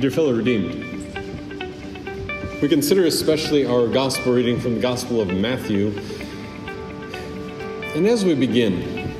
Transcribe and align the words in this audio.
Dear 0.00 0.10
fellow 0.10 0.32
redeemed, 0.32 0.74
we 2.62 2.68
consider 2.68 3.04
especially 3.04 3.66
our 3.66 3.86
gospel 3.86 4.32
reading 4.32 4.58
from 4.58 4.76
the 4.76 4.80
Gospel 4.80 5.20
of 5.20 5.28
Matthew. 5.28 5.88
And 7.94 8.06
as 8.06 8.24
we 8.24 8.34
begin, 8.34 9.14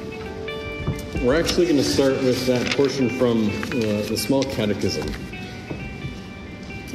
we're 1.22 1.38
actually 1.38 1.66
going 1.66 1.77
to 1.77 1.85
start 1.85 2.14
with 2.14 2.46
that 2.46 2.74
portion 2.74 3.11
from 3.19 3.48
uh, 3.48 4.03
the 4.08 4.16
small 4.16 4.43
catechism, 4.43 5.06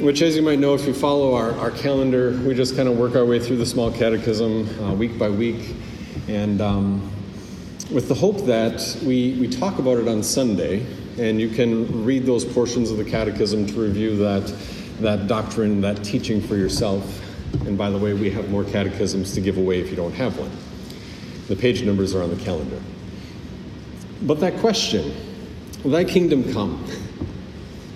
which, 0.00 0.22
as 0.22 0.34
you 0.34 0.42
might 0.42 0.58
know, 0.58 0.74
if 0.74 0.84
you 0.84 0.92
follow 0.92 1.34
our, 1.34 1.52
our 1.52 1.70
calendar, 1.70 2.32
we 2.44 2.54
just 2.54 2.74
kind 2.74 2.88
of 2.88 2.98
work 2.98 3.14
our 3.14 3.24
way 3.24 3.38
through 3.38 3.58
the 3.58 3.66
small 3.66 3.92
catechism 3.92 4.68
uh, 4.82 4.92
week 4.92 5.16
by 5.18 5.30
week. 5.30 5.76
And 6.26 6.60
um, 6.60 7.10
with 7.92 8.08
the 8.08 8.14
hope 8.14 8.44
that 8.46 8.98
we, 9.04 9.38
we 9.40 9.48
talk 9.48 9.78
about 9.78 9.98
it 9.98 10.08
on 10.08 10.22
Sunday 10.22 10.84
and 11.18 11.40
you 11.40 11.48
can 11.48 12.04
read 12.04 12.24
those 12.24 12.44
portions 12.44 12.90
of 12.90 12.96
the 12.96 13.04
Catechism 13.04 13.66
to 13.66 13.80
review 13.80 14.16
that, 14.16 14.46
that 15.00 15.26
doctrine, 15.26 15.80
that 15.80 16.04
teaching 16.04 16.40
for 16.40 16.56
yourself. 16.56 17.22
And 17.66 17.76
by 17.76 17.90
the 17.90 17.98
way, 17.98 18.12
we 18.12 18.30
have 18.30 18.50
more 18.50 18.64
catechisms 18.64 19.34
to 19.34 19.40
give 19.40 19.56
away 19.56 19.80
if 19.80 19.90
you 19.90 19.96
don't 19.96 20.12
have 20.12 20.38
one. 20.38 20.50
The 21.48 21.56
page 21.56 21.82
numbers 21.82 22.14
are 22.14 22.22
on 22.22 22.30
the 22.30 22.42
calendar. 22.44 22.80
But 24.22 24.38
that 24.40 24.58
question, 24.58 25.14
Thy 25.84 26.04
kingdom 26.04 26.52
come, 26.52 26.78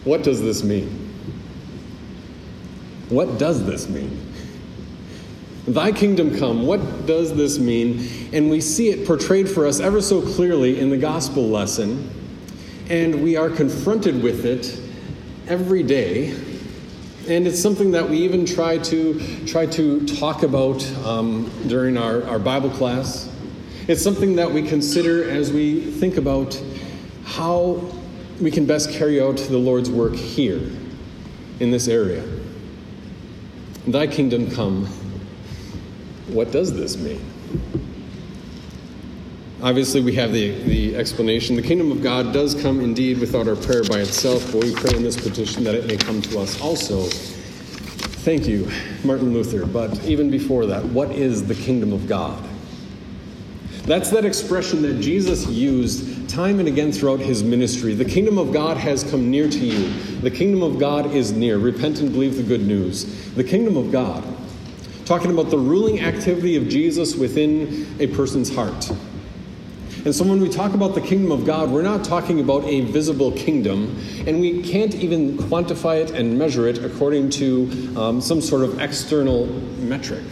what 0.04 0.22
does 0.22 0.40
this 0.40 0.64
mean? 0.64 0.88
What 3.08 3.38
does 3.38 3.64
this 3.66 3.88
mean? 3.88 4.32
Thy 5.66 5.92
kingdom 5.92 6.36
come, 6.38 6.66
what 6.66 7.06
does 7.06 7.34
this 7.34 7.58
mean? 7.58 8.08
And 8.32 8.50
we 8.50 8.60
see 8.60 8.88
it 8.88 9.06
portrayed 9.06 9.48
for 9.48 9.66
us 9.66 9.80
ever 9.80 10.00
so 10.00 10.22
clearly 10.22 10.80
in 10.80 10.90
the 10.90 10.96
gospel 10.96 11.48
lesson 11.48 12.21
and 12.88 13.22
we 13.22 13.36
are 13.36 13.50
confronted 13.50 14.22
with 14.22 14.44
it 14.44 14.80
every 15.48 15.82
day. 15.82 16.30
And 17.28 17.46
it's 17.46 17.60
something 17.60 17.92
that 17.92 18.08
we 18.08 18.18
even 18.18 18.44
try 18.44 18.78
to 18.78 19.46
try 19.46 19.66
to 19.66 20.04
talk 20.06 20.42
about 20.42 20.84
um, 21.04 21.50
during 21.68 21.96
our, 21.96 22.24
our 22.24 22.38
Bible 22.38 22.70
class. 22.70 23.30
It's 23.88 24.02
something 24.02 24.36
that 24.36 24.50
we 24.50 24.62
consider 24.62 25.28
as 25.28 25.52
we 25.52 25.80
think 25.80 26.16
about 26.16 26.60
how 27.24 27.82
we 28.40 28.50
can 28.50 28.66
best 28.66 28.90
carry 28.90 29.20
out 29.20 29.36
the 29.36 29.58
Lord's 29.58 29.90
work 29.90 30.14
here 30.14 30.60
in 31.60 31.70
this 31.70 31.86
area. 31.86 32.24
Thy 33.86 34.06
kingdom 34.06 34.50
come. 34.50 34.86
What 36.28 36.50
does 36.50 36.72
this 36.72 36.96
mean? 36.96 37.20
Obviously, 39.62 40.00
we 40.00 40.12
have 40.16 40.32
the, 40.32 40.50
the 40.64 40.96
explanation. 40.96 41.54
The 41.54 41.62
kingdom 41.62 41.92
of 41.92 42.02
God 42.02 42.32
does 42.32 42.60
come 42.60 42.80
indeed 42.80 43.20
without 43.20 43.46
our 43.46 43.54
prayer 43.54 43.84
by 43.84 44.00
itself, 44.00 44.50
but 44.50 44.64
we 44.64 44.74
pray 44.74 44.96
in 44.96 45.04
this 45.04 45.16
petition 45.16 45.62
that 45.62 45.76
it 45.76 45.86
may 45.86 45.96
come 45.96 46.20
to 46.20 46.40
us 46.40 46.60
also. 46.60 47.04
Thank 48.22 48.48
you, 48.48 48.68
Martin 49.04 49.32
Luther. 49.32 49.64
But 49.64 50.02
even 50.02 50.32
before 50.32 50.66
that, 50.66 50.84
what 50.86 51.12
is 51.12 51.46
the 51.46 51.54
kingdom 51.54 51.92
of 51.92 52.08
God? 52.08 52.42
That's 53.84 54.10
that 54.10 54.24
expression 54.24 54.82
that 54.82 55.00
Jesus 55.00 55.46
used 55.46 56.28
time 56.28 56.58
and 56.58 56.66
again 56.66 56.90
throughout 56.90 57.20
his 57.20 57.44
ministry. 57.44 57.94
The 57.94 58.04
kingdom 58.04 58.38
of 58.38 58.52
God 58.52 58.78
has 58.78 59.04
come 59.04 59.30
near 59.30 59.48
to 59.48 59.58
you. 59.58 59.92
The 60.22 60.30
kingdom 60.30 60.64
of 60.64 60.80
God 60.80 61.14
is 61.14 61.30
near. 61.30 61.58
Repent 61.58 62.00
and 62.00 62.10
believe 62.10 62.36
the 62.36 62.42
good 62.42 62.66
news. 62.66 63.32
The 63.34 63.44
kingdom 63.44 63.76
of 63.76 63.92
God. 63.92 64.24
Talking 65.04 65.30
about 65.30 65.50
the 65.50 65.58
ruling 65.58 66.00
activity 66.00 66.56
of 66.56 66.68
Jesus 66.68 67.14
within 67.14 67.86
a 68.00 68.08
person's 68.08 68.52
heart. 68.52 68.90
And 70.04 70.12
so 70.12 70.24
when 70.24 70.40
we 70.40 70.48
talk 70.48 70.74
about 70.74 70.96
the 70.96 71.00
kingdom 71.00 71.30
of 71.30 71.46
God, 71.46 71.70
we're 71.70 71.82
not 71.82 72.02
talking 72.04 72.40
about 72.40 72.64
a 72.64 72.80
visible 72.80 73.30
kingdom, 73.30 73.96
and 74.26 74.40
we 74.40 74.60
can't 74.60 74.96
even 74.96 75.38
quantify 75.38 76.02
it 76.02 76.10
and 76.10 76.36
measure 76.36 76.66
it 76.66 76.84
according 76.84 77.30
to 77.30 77.94
um, 77.96 78.20
some 78.20 78.40
sort 78.40 78.62
of 78.64 78.80
external 78.80 79.46
metric. 79.78 80.24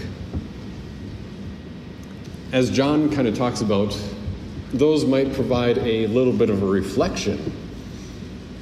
As 2.51 2.69
John 2.69 3.11
kind 3.15 3.29
of 3.29 3.37
talks 3.37 3.61
about, 3.61 3.97
those 4.73 5.05
might 5.05 5.33
provide 5.35 5.79
a 5.79 6.09
little 6.09 6.33
bit 6.33 6.51
of 6.51 6.65
a 6.65 6.67
reflection 6.67 7.53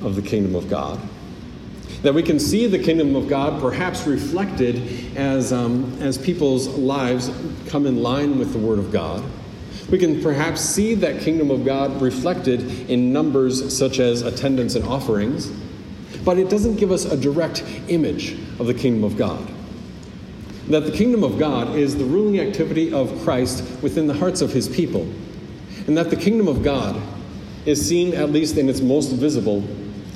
of 0.03 0.15
the 0.15 0.21
kingdom 0.21 0.55
of 0.55 0.69
God. 0.69 1.01
That 2.03 2.13
we 2.13 2.23
can 2.23 2.39
see 2.39 2.67
the 2.67 2.79
kingdom 2.79 3.17
of 3.17 3.29
God 3.29 3.63
perhaps 3.63 4.07
reflected 4.07 5.17
as, 5.17 5.55
um, 5.55 5.97
as 6.03 6.19
people's 6.19 6.69
lives 6.69 7.31
come 7.69 7.87
in 7.87 8.03
line 8.03 8.39
with 8.39 8.53
the 8.53 8.59
Word 8.59 8.79
of 8.79 8.93
God 8.93 9.25
we 9.91 9.99
can 9.99 10.23
perhaps 10.23 10.61
see 10.61 10.95
that 10.97 11.21
kingdom 11.23 11.51
of 11.51 11.65
God 11.65 12.01
reflected 12.03 12.91
in 12.91 13.13
numbers 13.13 13.77
such 13.77 14.01
as 14.01 14.23
attendance 14.23 14.75
and 14.75 14.85
offerings, 14.85 15.51
but 16.25 16.39
it 16.39 16.51
doesn't 16.51 16.77
give 16.77 16.93
us 16.93 17.07
a 17.07 17.17
direct 17.17 17.65
image 17.89 18.33
of 18.59 18.67
the 18.67 18.75
kingdom 18.75 19.03
of 19.03 19.17
God. 19.17 19.47
That 20.69 20.85
the 20.85 20.93
kingdom 20.93 21.25
of 21.25 21.39
God 21.39 21.75
is 21.75 21.97
the 21.97 22.05
ruling 22.05 22.39
activity 22.39 22.93
of 22.93 23.19
Christ 23.23 23.65
within 23.83 24.07
the 24.07 24.15
hearts 24.15 24.43
of 24.43 24.53
his 24.53 24.69
people, 24.69 25.11
and 25.87 25.97
that 25.97 26.11
the 26.11 26.17
kingdom 26.17 26.49
of 26.49 26.63
God 26.63 27.01
is 27.65 27.87
seen, 27.87 28.15
at 28.15 28.31
least 28.31 28.59
in 28.59 28.69
its 28.69 28.83
most 28.83 29.13
visible, 29.13 29.63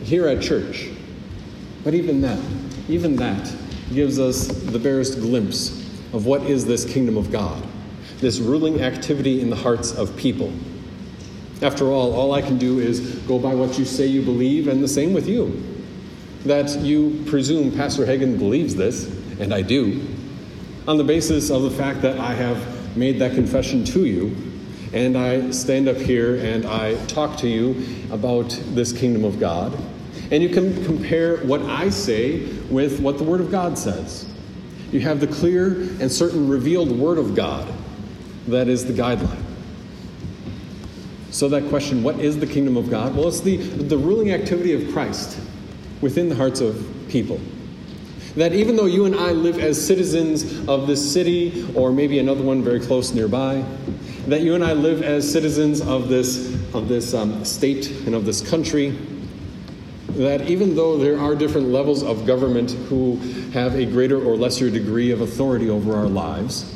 here 0.02 0.28
at 0.28 0.42
church. 0.42 0.90
But 1.82 1.94
even 1.94 2.20
that, 2.20 2.38
even 2.88 3.16
that 3.16 3.50
gives 3.94 4.18
us 4.18 4.48
the 4.48 4.78
barest 4.78 5.20
glimpse 5.20 5.70
of 6.12 6.26
what 6.26 6.42
is 6.42 6.66
this 6.66 6.84
kingdom 6.84 7.16
of 7.16 7.32
God 7.32 7.66
this 8.22 8.38
ruling 8.38 8.80
activity 8.80 9.40
in 9.42 9.50
the 9.50 9.56
hearts 9.56 9.92
of 9.92 10.16
people. 10.16 10.50
After 11.60 11.86
all, 11.88 12.14
all 12.14 12.32
I 12.32 12.40
can 12.40 12.56
do 12.56 12.78
is 12.78 13.16
go 13.26 13.38
by 13.38 13.54
what 13.54 13.78
you 13.78 13.84
say 13.84 14.06
you 14.06 14.22
believe, 14.22 14.68
and 14.68 14.82
the 14.82 14.88
same 14.88 15.12
with 15.12 15.28
you. 15.28 15.62
That 16.46 16.80
you 16.80 17.22
presume 17.26 17.72
Pastor 17.72 18.06
Hagen 18.06 18.38
believes 18.38 18.74
this, 18.74 19.06
and 19.38 19.52
I 19.52 19.62
do, 19.62 20.06
on 20.88 20.98
the 20.98 21.04
basis 21.04 21.50
of 21.50 21.62
the 21.62 21.70
fact 21.70 22.00
that 22.02 22.18
I 22.18 22.32
have 22.32 22.96
made 22.96 23.18
that 23.18 23.34
confession 23.34 23.84
to 23.86 24.06
you, 24.06 24.36
and 24.92 25.16
I 25.16 25.50
stand 25.50 25.88
up 25.88 25.96
here 25.96 26.36
and 26.36 26.66
I 26.66 27.02
talk 27.06 27.38
to 27.38 27.48
you 27.48 27.82
about 28.12 28.50
this 28.68 28.92
kingdom 28.92 29.24
of 29.24 29.40
God. 29.40 29.76
And 30.30 30.42
you 30.42 30.48
can 30.48 30.84
compare 30.84 31.38
what 31.38 31.62
I 31.62 31.90
say 31.90 32.46
with 32.70 33.00
what 33.00 33.18
the 33.18 33.24
Word 33.24 33.40
of 33.40 33.50
God 33.50 33.78
says. 33.78 34.28
You 34.90 35.00
have 35.00 35.20
the 35.20 35.26
clear 35.26 35.68
and 36.00 36.10
certain 36.12 36.48
revealed 36.48 36.90
Word 36.90 37.18
of 37.18 37.34
God 37.34 37.72
that 38.48 38.68
is 38.68 38.86
the 38.86 38.92
guideline. 38.92 39.42
So, 41.30 41.48
that 41.48 41.68
question, 41.70 42.02
what 42.02 42.20
is 42.20 42.38
the 42.38 42.46
kingdom 42.46 42.76
of 42.76 42.90
God? 42.90 43.16
Well, 43.16 43.28
it's 43.28 43.40
the, 43.40 43.56
the 43.56 43.96
ruling 43.96 44.32
activity 44.32 44.74
of 44.74 44.92
Christ 44.92 45.40
within 46.02 46.28
the 46.28 46.34
hearts 46.34 46.60
of 46.60 46.86
people. 47.08 47.40
That 48.36 48.52
even 48.52 48.76
though 48.76 48.86
you 48.86 49.06
and 49.06 49.14
I 49.14 49.32
live 49.32 49.58
as 49.58 49.82
citizens 49.84 50.68
of 50.68 50.86
this 50.86 51.12
city, 51.12 51.66
or 51.74 51.90
maybe 51.92 52.18
another 52.18 52.42
one 52.42 52.62
very 52.62 52.80
close 52.80 53.12
nearby, 53.12 53.64
that 54.26 54.42
you 54.42 54.54
and 54.54 54.64
I 54.64 54.72
live 54.72 55.02
as 55.02 55.30
citizens 55.30 55.80
of 55.80 56.08
this, 56.08 56.54
of 56.74 56.88
this 56.88 57.14
um, 57.14 57.44
state 57.44 57.90
and 58.06 58.14
of 58.14 58.24
this 58.24 58.46
country, 58.46 58.96
that 60.08 60.42
even 60.42 60.76
though 60.76 60.98
there 60.98 61.18
are 61.18 61.34
different 61.34 61.68
levels 61.68 62.02
of 62.02 62.26
government 62.26 62.72
who 62.72 63.16
have 63.52 63.74
a 63.74 63.86
greater 63.86 64.22
or 64.22 64.36
lesser 64.36 64.70
degree 64.70 65.10
of 65.10 65.22
authority 65.22 65.70
over 65.70 65.94
our 65.94 66.06
lives, 66.06 66.74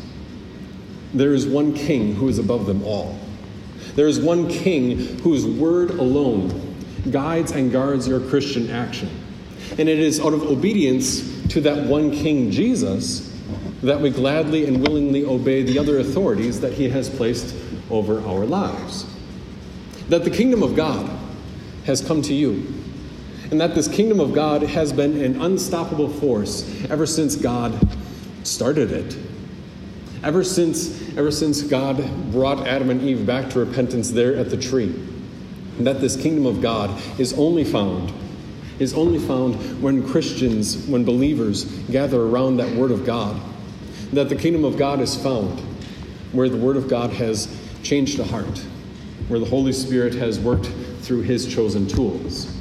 there 1.14 1.32
is 1.32 1.46
one 1.46 1.72
king 1.74 2.14
who 2.14 2.28
is 2.28 2.38
above 2.38 2.66
them 2.66 2.82
all. 2.84 3.18
There 3.94 4.08
is 4.08 4.20
one 4.20 4.48
king 4.48 5.18
whose 5.20 5.46
word 5.46 5.90
alone 5.90 6.74
guides 7.10 7.52
and 7.52 7.72
guards 7.72 8.06
your 8.08 8.20
Christian 8.20 8.70
action. 8.70 9.10
And 9.78 9.88
it 9.88 9.98
is 9.98 10.20
out 10.20 10.34
of 10.34 10.42
obedience 10.42 11.46
to 11.48 11.60
that 11.62 11.86
one 11.86 12.10
king, 12.10 12.50
Jesus, 12.50 13.32
that 13.82 14.00
we 14.00 14.10
gladly 14.10 14.66
and 14.66 14.86
willingly 14.86 15.24
obey 15.24 15.62
the 15.62 15.78
other 15.78 15.98
authorities 15.98 16.60
that 16.60 16.72
he 16.72 16.88
has 16.88 17.08
placed 17.08 17.54
over 17.90 18.20
our 18.26 18.44
lives. 18.44 19.06
That 20.08 20.24
the 20.24 20.30
kingdom 20.30 20.62
of 20.62 20.76
God 20.76 21.10
has 21.84 22.00
come 22.04 22.22
to 22.22 22.34
you, 22.34 22.66
and 23.50 23.60
that 23.60 23.74
this 23.74 23.86
kingdom 23.86 24.18
of 24.18 24.34
God 24.34 24.62
has 24.62 24.92
been 24.92 25.22
an 25.22 25.40
unstoppable 25.40 26.08
force 26.08 26.84
ever 26.90 27.06
since 27.06 27.36
God 27.36 27.88
started 28.42 28.90
it. 28.90 29.16
Ever 30.24 30.42
since, 30.42 31.05
ever 31.16 31.30
since 31.30 31.62
God 31.62 32.30
brought 32.30 32.66
Adam 32.66 32.90
and 32.90 33.02
Eve 33.02 33.26
back 33.26 33.50
to 33.50 33.58
repentance 33.58 34.10
there 34.10 34.36
at 34.36 34.50
the 34.50 34.56
tree, 34.56 34.94
that 35.78 36.00
this 36.00 36.16
kingdom 36.16 36.46
of 36.46 36.60
God 36.60 36.90
is 37.18 37.32
only 37.38 37.64
found 37.64 38.12
is 38.78 38.92
only 38.94 39.18
found 39.18 39.82
when 39.82 40.06
Christians, 40.06 40.86
when 40.86 41.04
believers 41.04 41.64
gather 41.90 42.20
around 42.20 42.58
that 42.58 42.70
word 42.76 42.90
of 42.90 43.06
God. 43.06 43.40
That 44.12 44.28
the 44.28 44.36
kingdom 44.36 44.64
of 44.64 44.76
God 44.76 45.00
is 45.00 45.16
found 45.16 45.60
where 46.32 46.48
the 46.48 46.56
word 46.56 46.76
of 46.76 46.88
God 46.88 47.10
has 47.10 47.48
changed 47.82 48.18
a 48.18 48.24
heart, 48.24 48.58
where 49.28 49.40
the 49.40 49.46
Holy 49.46 49.72
Spirit 49.72 50.14
has 50.14 50.38
worked 50.38 50.66
through 51.00 51.22
his 51.22 51.46
chosen 51.52 51.86
tools. 51.86 52.52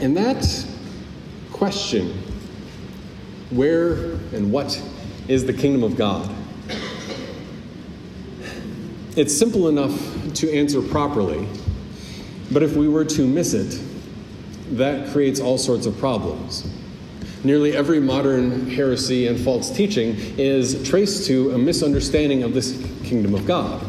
And 0.00 0.16
that 0.16 0.46
question, 1.52 2.22
where 3.50 4.12
and 4.32 4.52
what 4.52 4.80
is 5.28 5.44
the 5.44 5.52
kingdom 5.52 5.82
of 5.82 5.96
God. 5.96 6.30
It's 9.16 9.36
simple 9.36 9.68
enough 9.68 10.34
to 10.34 10.52
answer 10.52 10.80
properly, 10.80 11.44
but 12.52 12.62
if 12.62 12.76
we 12.76 12.86
were 12.86 13.04
to 13.06 13.26
miss 13.26 13.54
it, 13.54 13.80
that 14.76 15.10
creates 15.10 15.40
all 15.40 15.58
sorts 15.58 15.86
of 15.86 15.98
problems. 15.98 16.70
Nearly 17.42 17.76
every 17.76 17.98
modern 17.98 18.70
heresy 18.70 19.26
and 19.26 19.40
false 19.40 19.74
teaching 19.74 20.14
is 20.38 20.86
traced 20.88 21.26
to 21.26 21.50
a 21.52 21.58
misunderstanding 21.58 22.44
of 22.44 22.54
this 22.54 22.72
kingdom 23.02 23.34
of 23.34 23.46
God. 23.46 23.84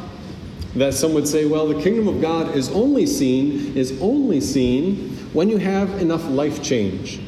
That 0.76 0.96
some 0.96 1.14
would 1.14 1.28
say, 1.28 1.46
well, 1.46 1.68
the 1.68 1.82
kingdom 1.84 2.08
of 2.08 2.20
God 2.20 2.56
is 2.56 2.70
only 2.70 3.06
seen, 3.06 3.78
is 3.78 4.02
only 4.02 4.42
seen 4.42 5.18
when 5.34 5.50
you 5.50 5.58
have 5.58 6.02
enough 6.02 6.26
life 6.30 6.64
change, 6.64 7.20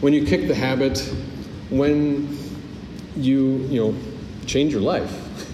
when 0.00 0.14
you 0.14 0.24
kick 0.24 0.48
the 0.48 0.54
habit, 0.54 0.98
when 1.68 2.38
you, 3.16 3.58
you 3.68 3.80
know, 3.80 3.98
change 4.46 4.72
your 4.72 4.80
life, 4.80 5.10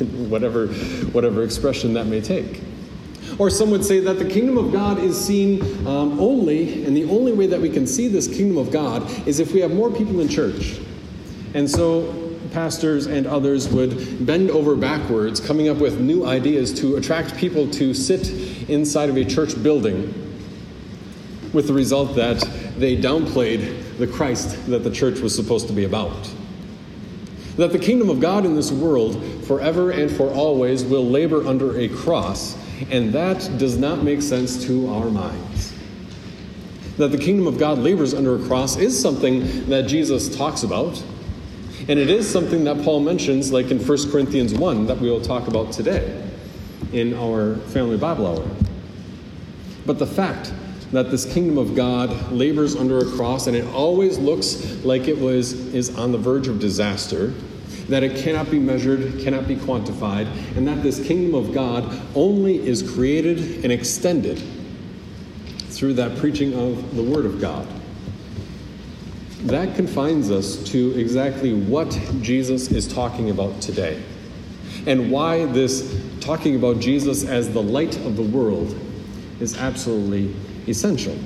whatever, 0.28 0.68
whatever 1.12 1.42
expression 1.42 1.92
that 1.94 2.06
may 2.06 2.20
take. 2.20 2.62
Or 3.38 3.48
some 3.48 3.70
would 3.70 3.84
say 3.84 4.00
that 4.00 4.18
the 4.18 4.28
kingdom 4.28 4.58
of 4.58 4.72
God 4.72 4.98
is 4.98 5.18
seen 5.18 5.62
um, 5.86 6.20
only, 6.20 6.84
and 6.84 6.96
the 6.96 7.04
only 7.04 7.32
way 7.32 7.46
that 7.46 7.60
we 7.60 7.70
can 7.70 7.86
see 7.86 8.08
this 8.08 8.28
kingdom 8.28 8.58
of 8.58 8.70
God 8.70 9.08
is 9.26 9.40
if 9.40 9.52
we 9.52 9.60
have 9.60 9.72
more 9.72 9.90
people 9.90 10.20
in 10.20 10.28
church. 10.28 10.78
And 11.54 11.70
so 11.70 12.30
pastors 12.52 13.06
and 13.06 13.26
others 13.26 13.68
would 13.68 14.26
bend 14.26 14.50
over 14.50 14.76
backwards, 14.76 15.40
coming 15.40 15.68
up 15.68 15.78
with 15.78 16.00
new 16.00 16.26
ideas 16.26 16.72
to 16.80 16.96
attract 16.96 17.36
people 17.36 17.70
to 17.70 17.94
sit 17.94 18.30
inside 18.68 19.08
of 19.08 19.16
a 19.16 19.24
church 19.24 19.60
building, 19.62 20.14
with 21.52 21.66
the 21.66 21.72
result 21.72 22.14
that 22.16 22.40
they 22.76 22.96
downplayed 22.96 23.98
the 23.98 24.06
Christ 24.06 24.66
that 24.66 24.84
the 24.84 24.90
church 24.90 25.20
was 25.20 25.34
supposed 25.34 25.66
to 25.68 25.72
be 25.72 25.84
about. 25.84 26.30
That 27.60 27.72
the 27.72 27.78
kingdom 27.78 28.08
of 28.08 28.20
God 28.20 28.46
in 28.46 28.54
this 28.54 28.72
world, 28.72 29.22
forever 29.44 29.90
and 29.90 30.10
for 30.10 30.30
always, 30.30 30.82
will 30.82 31.04
labor 31.04 31.46
under 31.46 31.78
a 31.78 31.90
cross 31.90 32.56
and 32.90 33.12
that 33.12 33.50
does 33.58 33.76
not 33.76 34.02
make 34.02 34.22
sense 34.22 34.64
to 34.64 34.88
our 34.88 35.10
minds. 35.10 35.74
That 36.96 37.08
the 37.08 37.18
kingdom 37.18 37.46
of 37.46 37.58
God 37.58 37.76
labors 37.76 38.14
under 38.14 38.42
a 38.42 38.46
cross 38.46 38.78
is 38.78 38.98
something 38.98 39.68
that 39.68 39.82
Jesus 39.82 40.34
talks 40.34 40.62
about. 40.62 41.04
And 41.86 41.98
it 41.98 42.08
is 42.08 42.26
something 42.26 42.64
that 42.64 42.82
Paul 42.82 43.00
mentions, 43.00 43.52
like 43.52 43.70
in 43.70 43.78
1 43.78 44.10
Corinthians 44.10 44.54
1, 44.54 44.86
that 44.86 44.96
we 44.98 45.10
will 45.10 45.20
talk 45.20 45.46
about 45.46 45.70
today 45.70 46.26
in 46.94 47.12
our 47.12 47.56
family 47.56 47.98
Bible 47.98 48.26
hour. 48.26 48.48
But 49.84 49.98
the 49.98 50.06
fact 50.06 50.54
that 50.92 51.10
this 51.10 51.30
kingdom 51.30 51.58
of 51.58 51.76
God 51.76 52.32
labors 52.32 52.74
under 52.74 53.00
a 53.00 53.04
cross 53.16 53.48
and 53.48 53.54
it 53.54 53.66
always 53.74 54.16
looks 54.16 54.82
like 54.82 55.08
it 55.08 55.18
was 55.18 55.52
is 55.74 55.94
on 55.98 56.10
the 56.10 56.18
verge 56.18 56.48
of 56.48 56.58
disaster 56.58 57.34
that 57.90 58.04
it 58.04 58.16
cannot 58.22 58.48
be 58.50 58.58
measured, 58.58 59.18
cannot 59.18 59.48
be 59.48 59.56
quantified, 59.56 60.26
and 60.56 60.66
that 60.66 60.80
this 60.82 61.04
kingdom 61.04 61.34
of 61.34 61.52
God 61.52 61.84
only 62.14 62.64
is 62.64 62.88
created 62.94 63.64
and 63.64 63.72
extended 63.72 64.40
through 65.68 65.94
that 65.94 66.16
preaching 66.18 66.54
of 66.54 66.94
the 66.94 67.02
Word 67.02 67.26
of 67.26 67.40
God. 67.40 67.66
That 69.42 69.74
confines 69.74 70.30
us 70.30 70.62
to 70.70 70.96
exactly 70.96 71.52
what 71.52 71.90
Jesus 72.20 72.70
is 72.70 72.86
talking 72.86 73.30
about 73.30 73.60
today, 73.60 74.00
and 74.86 75.10
why 75.10 75.46
this 75.46 76.00
talking 76.20 76.54
about 76.54 76.78
Jesus 76.78 77.24
as 77.24 77.52
the 77.52 77.62
light 77.62 77.96
of 78.06 78.16
the 78.16 78.22
world 78.22 78.78
is 79.40 79.56
absolutely 79.58 80.32
essential. 80.68 81.18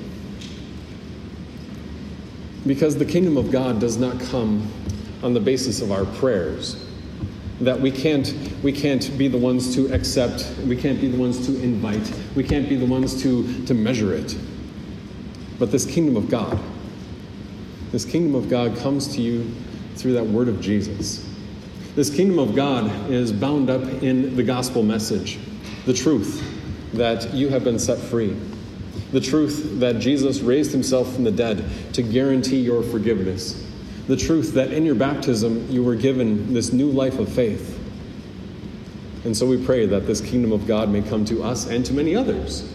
Because 2.65 2.97
the 2.97 3.05
kingdom 3.05 3.37
of 3.37 3.51
God 3.51 3.79
does 3.79 3.97
not 3.97 4.19
come 4.19 4.67
on 5.23 5.33
the 5.33 5.39
basis 5.39 5.81
of 5.81 5.91
our 5.91 6.05
prayers. 6.05 6.83
That 7.61 7.79
we 7.79 7.91
can't, 7.91 8.33
we 8.63 8.71
can't 8.71 9.17
be 9.17 9.27
the 9.27 9.37
ones 9.37 9.73
to 9.75 9.93
accept, 9.93 10.49
we 10.65 10.75
can't 10.75 10.99
be 10.99 11.07
the 11.07 11.17
ones 11.17 11.45
to 11.47 11.61
invite, 11.61 12.11
we 12.35 12.43
can't 12.43 12.67
be 12.67 12.75
the 12.75 12.85
ones 12.85 13.21
to, 13.23 13.65
to 13.65 13.73
measure 13.73 14.13
it. 14.13 14.37
But 15.57 15.71
this 15.71 15.85
kingdom 15.85 16.17
of 16.17 16.29
God, 16.29 16.59
this 17.91 18.03
kingdom 18.03 18.35
of 18.35 18.49
God 18.49 18.77
comes 18.77 19.15
to 19.15 19.21
you 19.21 19.49
through 19.95 20.13
that 20.13 20.25
word 20.25 20.49
of 20.49 20.59
Jesus. 20.59 21.25
This 21.95 22.13
kingdom 22.13 22.39
of 22.39 22.55
God 22.55 23.09
is 23.09 23.31
bound 23.31 23.69
up 23.69 23.81
in 24.03 24.35
the 24.35 24.43
gospel 24.43 24.83
message, 24.83 25.39
the 25.85 25.93
truth 25.93 26.43
that 26.91 27.33
you 27.33 27.47
have 27.49 27.63
been 27.63 27.79
set 27.79 27.97
free, 27.97 28.35
the 29.13 29.21
truth 29.21 29.79
that 29.79 29.99
Jesus 29.99 30.41
raised 30.41 30.73
himself 30.73 31.13
from 31.13 31.23
the 31.23 31.31
dead 31.31 31.63
to 31.93 32.03
guarantee 32.03 32.59
your 32.59 32.83
forgiveness, 32.83 33.64
the 34.07 34.15
truth 34.15 34.53
that 34.53 34.71
in 34.71 34.85
your 34.85 34.95
baptism 34.95 35.69
you 35.69 35.83
were 35.83 35.95
given 35.95 36.53
this 36.53 36.71
new 36.71 36.89
life 36.89 37.17
of 37.17 37.31
faith. 37.31 37.79
And 39.23 39.35
so 39.35 39.47
we 39.47 39.63
pray 39.63 39.87
that 39.87 40.05
this 40.05 40.21
kingdom 40.21 40.51
of 40.51 40.67
God 40.67 40.89
may 40.89 41.01
come 41.01 41.25
to 41.25 41.43
us 41.43 41.67
and 41.67 41.83
to 41.85 41.93
many 41.93 42.15
others. 42.15 42.71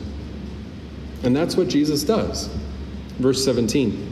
And 1.23 1.37
that's 1.37 1.57
what 1.57 1.69
Jesus 1.69 2.03
does. 2.03 2.47
Verse 3.19 3.45
17 3.45 4.07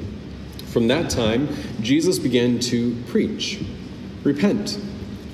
From 0.67 0.87
that 0.89 1.11
time, 1.11 1.49
Jesus 1.81 2.19
began 2.19 2.61
to 2.61 2.95
preach 3.09 3.65
Repent, 4.25 4.79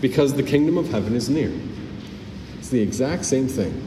because 0.00 0.34
the 0.34 0.42
kingdom 0.42 0.76
of 0.78 0.90
heaven 0.90 1.16
is 1.16 1.28
near. 1.28 1.52
It's 2.58 2.68
the 2.68 2.80
exact 2.80 3.24
same 3.24 3.48
thing. 3.48 3.82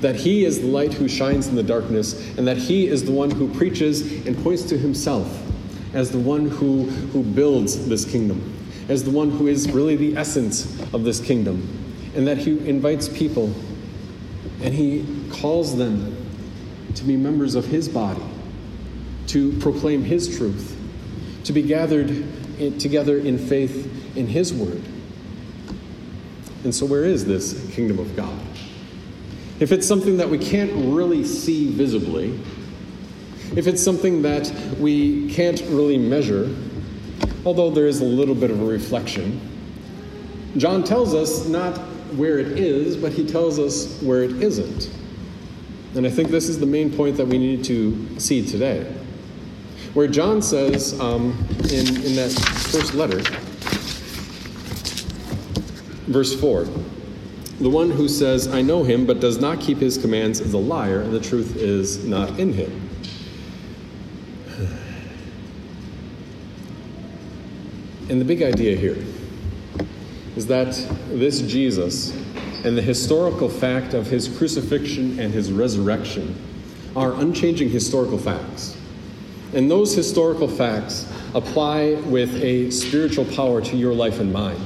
That 0.00 0.14
he 0.14 0.44
is 0.44 0.60
the 0.60 0.66
light 0.66 0.92
who 0.92 1.08
shines 1.08 1.48
in 1.48 1.56
the 1.56 1.62
darkness, 1.62 2.36
and 2.36 2.46
that 2.46 2.58
he 2.58 2.86
is 2.86 3.04
the 3.04 3.12
one 3.12 3.30
who 3.30 3.52
preaches 3.54 4.26
and 4.26 4.36
points 4.42 4.62
to 4.64 4.78
himself 4.78 5.40
as 5.94 6.10
the 6.10 6.18
one 6.18 6.48
who, 6.48 6.84
who 6.84 7.22
builds 7.22 7.88
this 7.88 8.04
kingdom, 8.04 8.52
as 8.88 9.04
the 9.04 9.10
one 9.10 9.30
who 9.30 9.46
is 9.46 9.70
really 9.70 9.96
the 9.96 10.16
essence 10.16 10.78
of 10.92 11.04
this 11.04 11.20
kingdom, 11.20 11.66
and 12.14 12.26
that 12.26 12.36
he 12.36 12.68
invites 12.68 13.08
people 13.08 13.54
and 14.62 14.74
he 14.74 15.06
calls 15.30 15.76
them 15.76 16.16
to 16.94 17.04
be 17.04 17.16
members 17.16 17.54
of 17.54 17.64
his 17.66 17.88
body, 17.88 18.22
to 19.28 19.52
proclaim 19.58 20.02
his 20.02 20.36
truth, 20.36 20.76
to 21.44 21.52
be 21.52 21.62
gathered 21.62 22.24
together 22.78 23.18
in 23.18 23.38
faith 23.38 24.16
in 24.16 24.26
his 24.26 24.52
word. 24.52 24.82
And 26.62 26.74
so, 26.74 26.86
where 26.86 27.04
is 27.04 27.26
this 27.26 27.70
kingdom 27.74 27.98
of 27.98 28.16
God? 28.16 28.40
If 29.60 29.70
it's 29.70 29.86
something 29.86 30.16
that 30.16 30.28
we 30.28 30.38
can't 30.38 30.72
really 30.94 31.24
see 31.24 31.70
visibly, 31.70 32.38
if 33.56 33.66
it's 33.66 33.82
something 33.82 34.22
that 34.22 34.52
we 34.78 35.32
can't 35.32 35.60
really 35.68 35.98
measure, 35.98 36.54
although 37.44 37.70
there 37.70 37.86
is 37.86 38.00
a 38.00 38.04
little 38.04 38.34
bit 38.34 38.50
of 38.50 38.60
a 38.60 38.64
reflection, 38.64 39.40
John 40.56 40.84
tells 40.84 41.14
us 41.14 41.46
not 41.46 41.78
where 42.16 42.38
it 42.38 42.58
is, 42.58 42.96
but 42.96 43.12
he 43.12 43.26
tells 43.26 43.58
us 43.58 44.00
where 44.02 44.22
it 44.22 44.42
isn't. 44.42 44.90
And 45.94 46.06
I 46.06 46.10
think 46.10 46.30
this 46.30 46.48
is 46.48 46.58
the 46.58 46.66
main 46.66 46.92
point 46.92 47.16
that 47.16 47.26
we 47.26 47.38
need 47.38 47.64
to 47.64 48.18
see 48.18 48.44
today. 48.44 48.92
Where 49.94 50.08
John 50.08 50.42
says 50.42 50.98
um, 51.00 51.32
in, 51.70 51.86
in 52.04 52.16
that 52.16 52.32
first 52.70 52.94
letter, 52.94 53.20
verse 56.10 56.38
4 56.40 56.66
the 57.60 57.70
one 57.70 57.88
who 57.88 58.08
says, 58.08 58.48
I 58.48 58.62
know 58.62 58.82
him, 58.82 59.06
but 59.06 59.20
does 59.20 59.40
not 59.40 59.60
keep 59.60 59.78
his 59.78 59.96
commands 59.96 60.40
is 60.40 60.54
a 60.54 60.58
liar, 60.58 61.02
and 61.02 61.12
the 61.12 61.20
truth 61.20 61.54
is 61.54 62.04
not 62.04 62.40
in 62.40 62.52
him. 62.52 62.90
And 68.10 68.20
the 68.20 68.24
big 68.26 68.42
idea 68.42 68.76
here 68.76 68.98
is 70.36 70.46
that 70.48 70.74
this 71.08 71.40
Jesus 71.40 72.10
and 72.64 72.76
the 72.76 72.82
historical 72.82 73.48
fact 73.48 73.94
of 73.94 74.06
his 74.06 74.28
crucifixion 74.36 75.18
and 75.18 75.32
his 75.32 75.50
resurrection 75.50 76.36
are 76.94 77.14
unchanging 77.14 77.70
historical 77.70 78.18
facts. 78.18 78.76
And 79.54 79.70
those 79.70 79.94
historical 79.94 80.48
facts 80.48 81.10
apply 81.34 81.94
with 82.06 82.34
a 82.42 82.70
spiritual 82.70 83.24
power 83.24 83.60
to 83.62 83.76
your 83.76 83.94
life 83.94 84.20
and 84.20 84.32
mine. 84.32 84.60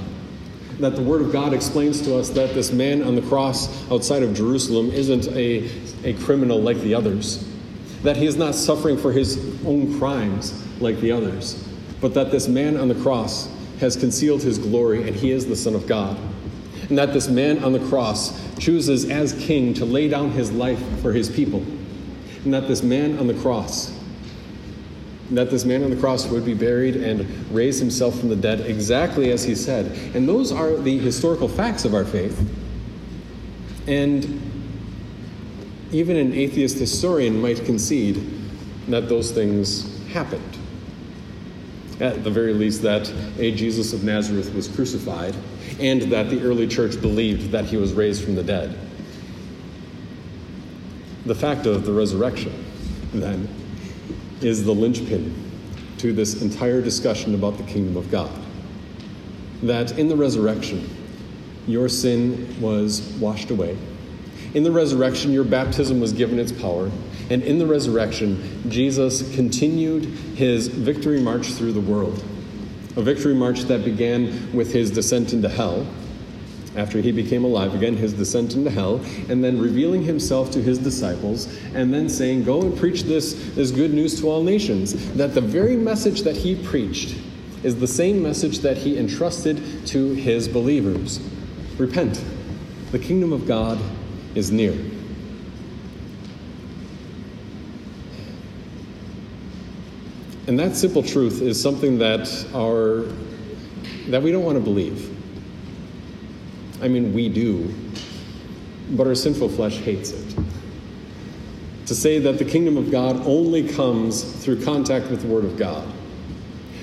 That 0.78 0.96
the 0.96 1.02
Word 1.02 1.22
of 1.22 1.32
God 1.32 1.52
explains 1.52 2.00
to 2.02 2.18
us 2.18 2.30
that 2.30 2.54
this 2.54 2.72
man 2.72 3.02
on 3.02 3.14
the 3.14 3.22
cross 3.22 3.90
outside 3.90 4.22
of 4.22 4.34
Jerusalem 4.34 4.90
isn't 4.90 5.28
a, 5.28 5.70
a 6.04 6.14
criminal 6.24 6.60
like 6.60 6.78
the 6.78 6.94
others, 6.94 7.47
that 8.02 8.16
he 8.16 8.26
is 8.26 8.36
not 8.36 8.54
suffering 8.54 8.96
for 8.96 9.12
his 9.12 9.36
own 9.64 9.98
crimes 9.98 10.64
like 10.80 11.00
the 11.00 11.12
others 11.12 11.68
but 12.00 12.14
that 12.14 12.30
this 12.30 12.48
man 12.48 12.76
on 12.76 12.88
the 12.88 12.94
cross 12.94 13.48
has 13.80 13.96
concealed 13.96 14.42
his 14.42 14.58
glory 14.58 15.06
and 15.06 15.16
he 15.16 15.30
is 15.30 15.46
the 15.46 15.56
Son 15.56 15.74
of 15.74 15.86
God. 15.86 16.18
And 16.88 16.96
that 16.96 17.12
this 17.12 17.28
man 17.28 17.62
on 17.64 17.72
the 17.72 17.86
cross 17.88 18.38
chooses 18.58 19.10
as 19.10 19.32
king 19.34 19.74
to 19.74 19.84
lay 19.84 20.08
down 20.08 20.30
his 20.30 20.50
life 20.50 20.82
for 21.00 21.12
his 21.12 21.28
people. 21.28 21.62
And 22.44 22.54
that 22.54 22.68
this 22.68 22.82
man 22.82 23.18
on 23.18 23.26
the 23.26 23.34
cross, 23.34 23.92
that 25.30 25.50
this 25.50 25.64
man 25.64 25.84
on 25.84 25.90
the 25.90 25.96
cross 25.96 26.26
would 26.26 26.44
be 26.44 26.54
buried 26.54 26.96
and 26.96 27.28
raise 27.50 27.78
himself 27.78 28.18
from 28.18 28.30
the 28.30 28.36
dead 28.36 28.60
exactly 28.60 29.30
as 29.32 29.44
he 29.44 29.54
said. 29.54 29.86
And 30.14 30.26
those 30.26 30.50
are 30.50 30.76
the 30.76 30.98
historical 30.98 31.48
facts 31.48 31.84
of 31.84 31.94
our 31.94 32.04
faith. 32.04 32.38
And 33.86 34.47
even 35.92 36.16
an 36.16 36.32
atheist 36.32 36.78
historian 36.78 37.40
might 37.40 37.64
concede 37.64 38.22
that 38.88 39.08
those 39.08 39.30
things 39.30 40.06
happened 40.08 40.58
at 42.00 42.22
the 42.22 42.30
very 42.30 42.54
least, 42.54 42.82
that 42.82 43.12
a 43.38 43.52
Jesus 43.52 43.92
of 43.92 44.04
Nazareth 44.04 44.54
was 44.54 44.68
crucified, 44.68 45.34
and 45.80 46.02
that 46.02 46.30
the 46.30 46.40
early 46.42 46.66
church 46.66 47.00
believed 47.00 47.50
that 47.50 47.64
he 47.64 47.76
was 47.76 47.92
raised 47.92 48.24
from 48.24 48.34
the 48.34 48.42
dead. 48.42 48.78
The 51.26 51.34
fact 51.34 51.66
of 51.66 51.84
the 51.84 51.92
resurrection, 51.92 52.52
then, 53.12 53.48
is 54.40 54.64
the 54.64 54.72
linchpin 54.72 55.34
to 55.98 56.12
this 56.12 56.40
entire 56.40 56.80
discussion 56.80 57.34
about 57.34 57.58
the 57.58 57.64
kingdom 57.64 57.96
of 57.96 58.10
God. 58.10 58.30
That 59.64 59.98
in 59.98 60.08
the 60.08 60.16
resurrection, 60.16 60.88
your 61.66 61.88
sin 61.88 62.56
was 62.60 63.00
washed 63.20 63.50
away. 63.50 63.76
In 64.54 64.62
the 64.62 64.72
resurrection, 64.72 65.32
your 65.32 65.44
baptism 65.44 66.00
was 66.00 66.12
given 66.12 66.38
its 66.38 66.52
power. 66.52 66.90
And 67.30 67.42
in 67.42 67.58
the 67.58 67.66
resurrection, 67.66 68.62
Jesus 68.70 69.34
continued 69.34 70.04
his 70.04 70.68
victory 70.68 71.20
march 71.20 71.48
through 71.48 71.72
the 71.72 71.80
world. 71.80 72.22
A 72.96 73.02
victory 73.02 73.34
march 73.34 73.62
that 73.62 73.84
began 73.84 74.52
with 74.52 74.72
his 74.72 74.90
descent 74.90 75.32
into 75.32 75.48
hell, 75.48 75.86
after 76.76 77.00
he 77.00 77.12
became 77.12 77.44
alive 77.44 77.74
again, 77.74 77.96
his 77.96 78.12
descent 78.12 78.54
into 78.54 78.70
hell, 78.70 79.00
and 79.28 79.42
then 79.42 79.58
revealing 79.58 80.02
himself 80.02 80.50
to 80.52 80.62
his 80.62 80.78
disciples, 80.78 81.46
and 81.74 81.92
then 81.92 82.08
saying, 82.08 82.44
Go 82.44 82.62
and 82.62 82.76
preach 82.76 83.02
this, 83.02 83.34
this 83.54 83.70
good 83.70 83.92
news 83.92 84.18
to 84.20 84.28
all 84.28 84.42
nations. 84.42 85.12
That 85.14 85.34
the 85.34 85.40
very 85.40 85.76
message 85.76 86.22
that 86.22 86.36
he 86.36 86.54
preached 86.54 87.16
is 87.62 87.76
the 87.76 87.86
same 87.86 88.22
message 88.22 88.60
that 88.60 88.76
he 88.76 88.96
entrusted 88.96 89.86
to 89.88 90.14
his 90.14 90.48
believers 90.48 91.20
Repent. 91.78 92.22
The 92.90 92.98
kingdom 92.98 93.32
of 93.32 93.46
God 93.46 93.78
is 94.38 94.50
near. 94.52 94.72
And 100.46 100.58
that 100.58 100.76
simple 100.76 101.02
truth 101.02 101.42
is 101.42 101.60
something 101.60 101.98
that 101.98 102.46
our 102.54 103.04
that 104.08 104.22
we 104.22 104.32
don't 104.32 104.44
want 104.44 104.56
to 104.56 104.64
believe. 104.64 105.14
I 106.80 106.88
mean, 106.88 107.12
we 107.12 107.28
do, 107.28 107.74
but 108.92 109.06
our 109.06 109.14
sinful 109.14 109.50
flesh 109.50 109.76
hates 109.76 110.12
it. 110.12 110.36
To 111.86 111.94
say 111.94 112.18
that 112.20 112.38
the 112.38 112.44
kingdom 112.44 112.78
of 112.78 112.90
God 112.90 113.26
only 113.26 113.68
comes 113.68 114.22
through 114.44 114.64
contact 114.64 115.10
with 115.10 115.22
the 115.22 115.28
Word 115.28 115.44
of 115.44 115.58
God. 115.58 115.86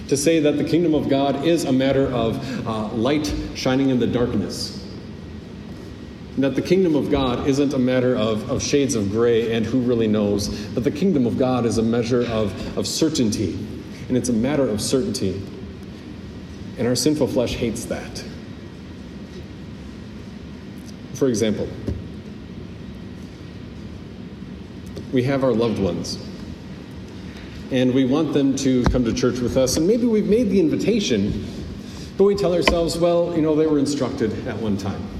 To 0.10 0.18
say 0.18 0.40
that 0.42 0.58
the 0.58 0.64
kingdom 0.64 0.94
of 0.94 1.10
God 1.10 1.46
is 1.46 1.64
a 1.64 1.72
matter 1.72 2.06
of 2.08 2.68
uh, 2.68 2.90
light 2.90 3.34
shining 3.56 3.90
in 3.90 4.00
the 4.00 4.08
darkness. 4.08 4.75
That 6.38 6.56
the 6.56 6.62
kingdom 6.62 6.96
of 6.96 7.10
God 7.10 7.48
isn't 7.48 7.74
a 7.74 7.80
matter 7.80 8.16
of, 8.16 8.50
of 8.50 8.62
shades 8.62 8.96
of 8.96 9.10
gray 9.10 9.54
and 9.54 9.66
who 9.66 9.80
really 9.80 10.08
knows, 10.08 10.50
but 10.70 10.84
the 10.84 10.92
kingdom 10.92 11.26
of 11.26 11.38
God 11.38 11.66
is 11.66 11.78
a 11.78 11.84
measure 11.84 12.24
of, 12.24 12.78
of 12.78 12.86
certainty. 12.86 13.54
And 14.08 14.18
it's 14.18 14.30
a 14.30 14.34
matter 14.34 14.68
of 14.68 14.82
certainty. 14.82 15.42
And 16.78 16.88
our 16.88 16.96
sinful 16.96 17.28
flesh 17.28 17.54
hates 17.54 17.86
that. 17.86 18.24
For 21.14 21.30
example, 21.30 21.70
we 25.14 25.24
have 25.24 25.46
our 25.46 25.54
loved 25.54 25.80
ones, 25.80 26.22
and 27.72 27.94
we 27.94 28.04
want 28.04 28.34
them 28.34 28.54
to 28.58 28.84
come 28.86 29.06
to 29.06 29.14
church 29.14 29.40
with 29.40 29.56
us, 29.56 29.78
and 29.78 29.88
maybe 29.88 30.06
we've 30.06 30.28
made 30.28 30.50
the 30.50 30.60
invitation, 30.60 31.46
but 32.18 32.26
we 32.26 32.36
tell 32.36 32.54
ourselves, 32.54 32.98
well, 32.98 33.34
you 33.34 33.42
know, 33.42 33.56
they 33.56 33.66
were 33.66 33.80
instructed 33.80 34.46
at 34.46 34.58
one 34.58 34.76
time. 34.76 35.15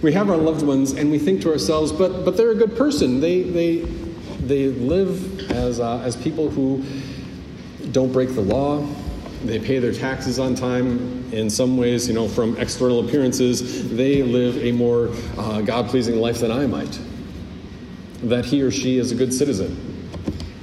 We 0.00 0.12
have 0.12 0.30
our 0.30 0.36
loved 0.36 0.62
ones, 0.62 0.92
and 0.92 1.10
we 1.10 1.18
think 1.18 1.42
to 1.42 1.50
ourselves, 1.50 1.90
but, 1.90 2.24
but 2.24 2.36
they're 2.36 2.52
a 2.52 2.54
good 2.54 2.76
person. 2.76 3.20
They, 3.20 3.42
they, 3.42 3.78
they 4.40 4.68
live 4.68 5.50
as, 5.50 5.80
uh, 5.80 5.98
as 6.00 6.14
people 6.16 6.48
who 6.48 6.84
don't 7.90 8.12
break 8.12 8.34
the 8.34 8.40
law, 8.40 8.86
they 9.44 9.58
pay 9.58 9.80
their 9.80 9.92
taxes 9.92 10.38
on 10.38 10.54
time. 10.54 11.32
In 11.32 11.50
some 11.50 11.76
ways, 11.76 12.06
you 12.06 12.14
know, 12.14 12.28
from 12.28 12.56
external 12.58 13.06
appearances, 13.06 13.88
they 13.94 14.22
live 14.22 14.56
a 14.58 14.70
more 14.70 15.10
uh, 15.36 15.62
God 15.62 15.88
pleasing 15.88 16.20
life 16.20 16.38
than 16.38 16.52
I 16.52 16.66
might. 16.66 16.98
That 18.22 18.44
he 18.44 18.62
or 18.62 18.70
she 18.70 18.98
is 18.98 19.10
a 19.10 19.14
good 19.16 19.34
citizen. 19.34 19.76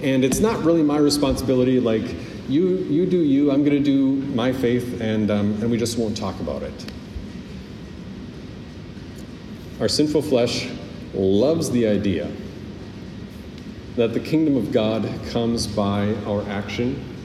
And 0.02 0.24
it's 0.24 0.40
not 0.40 0.64
really 0.64 0.84
my 0.84 0.98
responsibility, 0.98 1.80
like, 1.80 2.04
you, 2.48 2.78
you 2.78 3.06
do 3.06 3.18
you, 3.18 3.52
I'm 3.52 3.66
going 3.66 3.84
to 3.84 3.84
do 3.84 4.16
my 4.34 4.54
faith, 4.54 5.02
and, 5.02 5.30
um, 5.30 5.54
and 5.62 5.70
we 5.70 5.78
just 5.78 5.98
won't 5.98 6.16
talk 6.16 6.40
about 6.40 6.64
it. 6.64 6.86
Our 9.80 9.88
sinful 9.88 10.22
flesh 10.22 10.70
loves 11.14 11.70
the 11.72 11.88
idea 11.88 12.32
that 13.96 14.14
the 14.14 14.20
kingdom 14.20 14.58
of 14.58 14.72
God 14.72 15.10
comes 15.32 15.68
by 15.68 16.16
our 16.26 16.48
action 16.50 17.16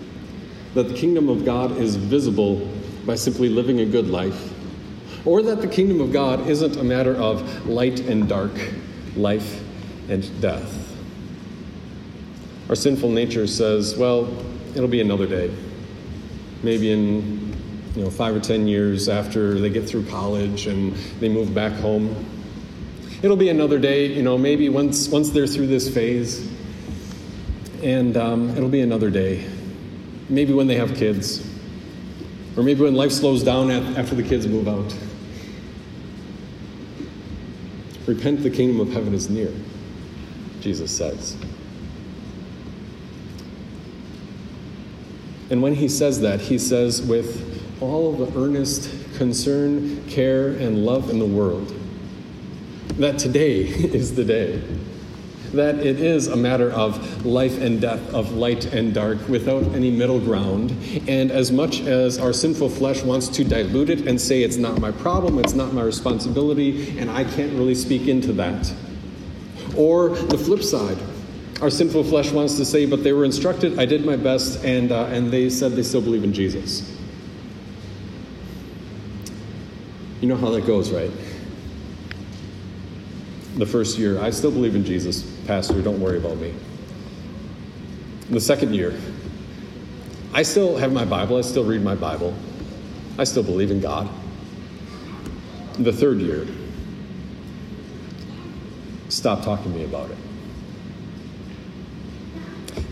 that 0.74 0.88
the 0.88 0.94
kingdom 0.94 1.28
of 1.28 1.44
God 1.44 1.76
is 1.78 1.96
visible 1.96 2.68
by 3.04 3.14
simply 3.14 3.48
living 3.48 3.80
a 3.80 3.86
good 3.86 4.08
life, 4.08 4.52
or 5.24 5.42
that 5.42 5.60
the 5.60 5.68
kingdom 5.68 6.00
of 6.00 6.12
God 6.12 6.46
isn't 6.46 6.76
a 6.76 6.84
matter 6.84 7.14
of 7.16 7.66
light 7.66 8.00
and 8.00 8.28
dark, 8.28 8.52
life 9.16 9.62
and 10.08 10.40
death. 10.40 10.96
Our 12.68 12.76
sinful 12.76 13.10
nature 13.10 13.46
says, 13.46 13.96
well, 13.96 14.32
it'll 14.74 14.88
be 14.88 15.00
another 15.00 15.26
day. 15.26 15.52
Maybe 16.62 16.92
in 16.92 17.52
you 17.96 18.04
know, 18.04 18.10
five 18.10 18.36
or 18.36 18.40
ten 18.40 18.68
years 18.68 19.08
after 19.08 19.58
they 19.58 19.70
get 19.70 19.88
through 19.88 20.06
college 20.06 20.68
and 20.68 20.94
they 21.18 21.28
move 21.28 21.52
back 21.52 21.72
home. 21.72 22.14
It'll 23.22 23.36
be 23.36 23.48
another 23.50 23.78
day, 23.78 24.06
you 24.06 24.22
know, 24.22 24.38
maybe 24.38 24.68
once, 24.68 25.08
once 25.08 25.30
they're 25.30 25.46
through 25.46 25.66
this 25.66 25.92
phase. 25.92 26.50
And 27.82 28.16
um, 28.16 28.50
it'll 28.50 28.68
be 28.68 28.80
another 28.80 29.10
day 29.10 29.46
maybe 30.30 30.52
when 30.52 30.66
they 30.66 30.76
have 30.76 30.94
kids, 30.94 31.44
or 32.56 32.62
maybe 32.62 32.82
when 32.82 32.94
life 32.94 33.10
slows 33.12 33.42
down 33.42 33.70
after 33.70 34.14
the 34.14 34.22
kids 34.22 34.46
move 34.46 34.68
out. 34.68 34.96
Repent, 38.06 38.42
the 38.42 38.50
kingdom 38.50 38.80
of 38.80 38.92
heaven 38.92 39.12
is 39.12 39.28
near, 39.28 39.52
Jesus 40.60 40.96
says. 40.96 41.36
And 45.50 45.60
when 45.60 45.74
he 45.74 45.88
says 45.88 46.20
that, 46.20 46.40
he 46.40 46.58
says 46.58 47.02
with 47.02 47.46
all 47.82 48.12
the 48.12 48.38
earnest 48.38 48.88
concern, 49.16 50.08
care, 50.08 50.50
and 50.50 50.84
love 50.86 51.10
in 51.10 51.18
the 51.18 51.26
world 51.26 51.74
that 53.00 53.18
today 53.18 53.60
is 53.66 54.14
the 54.14 54.24
day 54.24 54.62
that 55.52 55.78
it 55.80 56.00
is 56.00 56.28
a 56.28 56.36
matter 56.36 56.70
of 56.70 57.26
life 57.26 57.60
and 57.60 57.80
death, 57.80 58.14
of 58.14 58.32
light 58.32 58.66
and 58.66 58.94
dark, 58.94 59.18
without 59.28 59.64
any 59.74 59.90
middle 59.90 60.20
ground. 60.20 60.70
And 61.08 61.30
as 61.30 61.50
much 61.50 61.80
as 61.80 62.18
our 62.18 62.32
sinful 62.32 62.68
flesh 62.70 63.02
wants 63.02 63.28
to 63.28 63.44
dilute 63.44 63.90
it 63.90 64.06
and 64.06 64.20
say 64.20 64.42
it's 64.42 64.56
not 64.56 64.80
my 64.80 64.92
problem, 64.92 65.38
it's 65.38 65.54
not 65.54 65.72
my 65.72 65.82
responsibility, 65.82 66.96
and 66.98 67.10
I 67.10 67.24
can't 67.24 67.52
really 67.54 67.74
speak 67.74 68.06
into 68.06 68.32
that. 68.34 68.72
Or 69.76 70.10
the 70.10 70.38
flip 70.38 70.62
side, 70.62 70.98
our 71.60 71.70
sinful 71.70 72.04
flesh 72.04 72.30
wants 72.30 72.56
to 72.56 72.64
say, 72.64 72.86
but 72.86 73.02
they 73.02 73.12
were 73.12 73.24
instructed, 73.24 73.78
I 73.78 73.86
did 73.86 74.04
my 74.04 74.16
best, 74.16 74.64
and, 74.64 74.92
uh, 74.92 75.06
and 75.06 75.30
they 75.30 75.50
said 75.50 75.72
they 75.72 75.82
still 75.82 76.00
believe 76.00 76.24
in 76.24 76.32
Jesus. 76.32 76.96
You 80.20 80.28
know 80.28 80.36
how 80.36 80.50
that 80.50 80.66
goes, 80.66 80.92
right? 80.92 81.10
The 83.56 83.66
first 83.66 83.98
year, 83.98 84.20
I 84.20 84.30
still 84.30 84.50
believe 84.50 84.74
in 84.74 84.84
Jesus, 84.84 85.22
Pastor, 85.46 85.82
don't 85.82 86.00
worry 86.00 86.18
about 86.18 86.36
me. 86.38 86.54
The 88.30 88.40
second 88.40 88.74
year, 88.74 88.98
I 90.32 90.42
still 90.42 90.76
have 90.76 90.92
my 90.92 91.04
Bible, 91.04 91.36
I 91.36 91.40
still 91.40 91.64
read 91.64 91.82
my 91.82 91.94
Bible, 91.96 92.34
I 93.18 93.24
still 93.24 93.42
believe 93.42 93.70
in 93.70 93.80
God. 93.80 94.08
The 95.78 95.92
third 95.92 96.18
year, 96.18 96.46
stop 99.08 99.42
talking 99.42 99.72
to 99.72 99.78
me 99.78 99.84
about 99.84 100.10
it. 100.10 100.16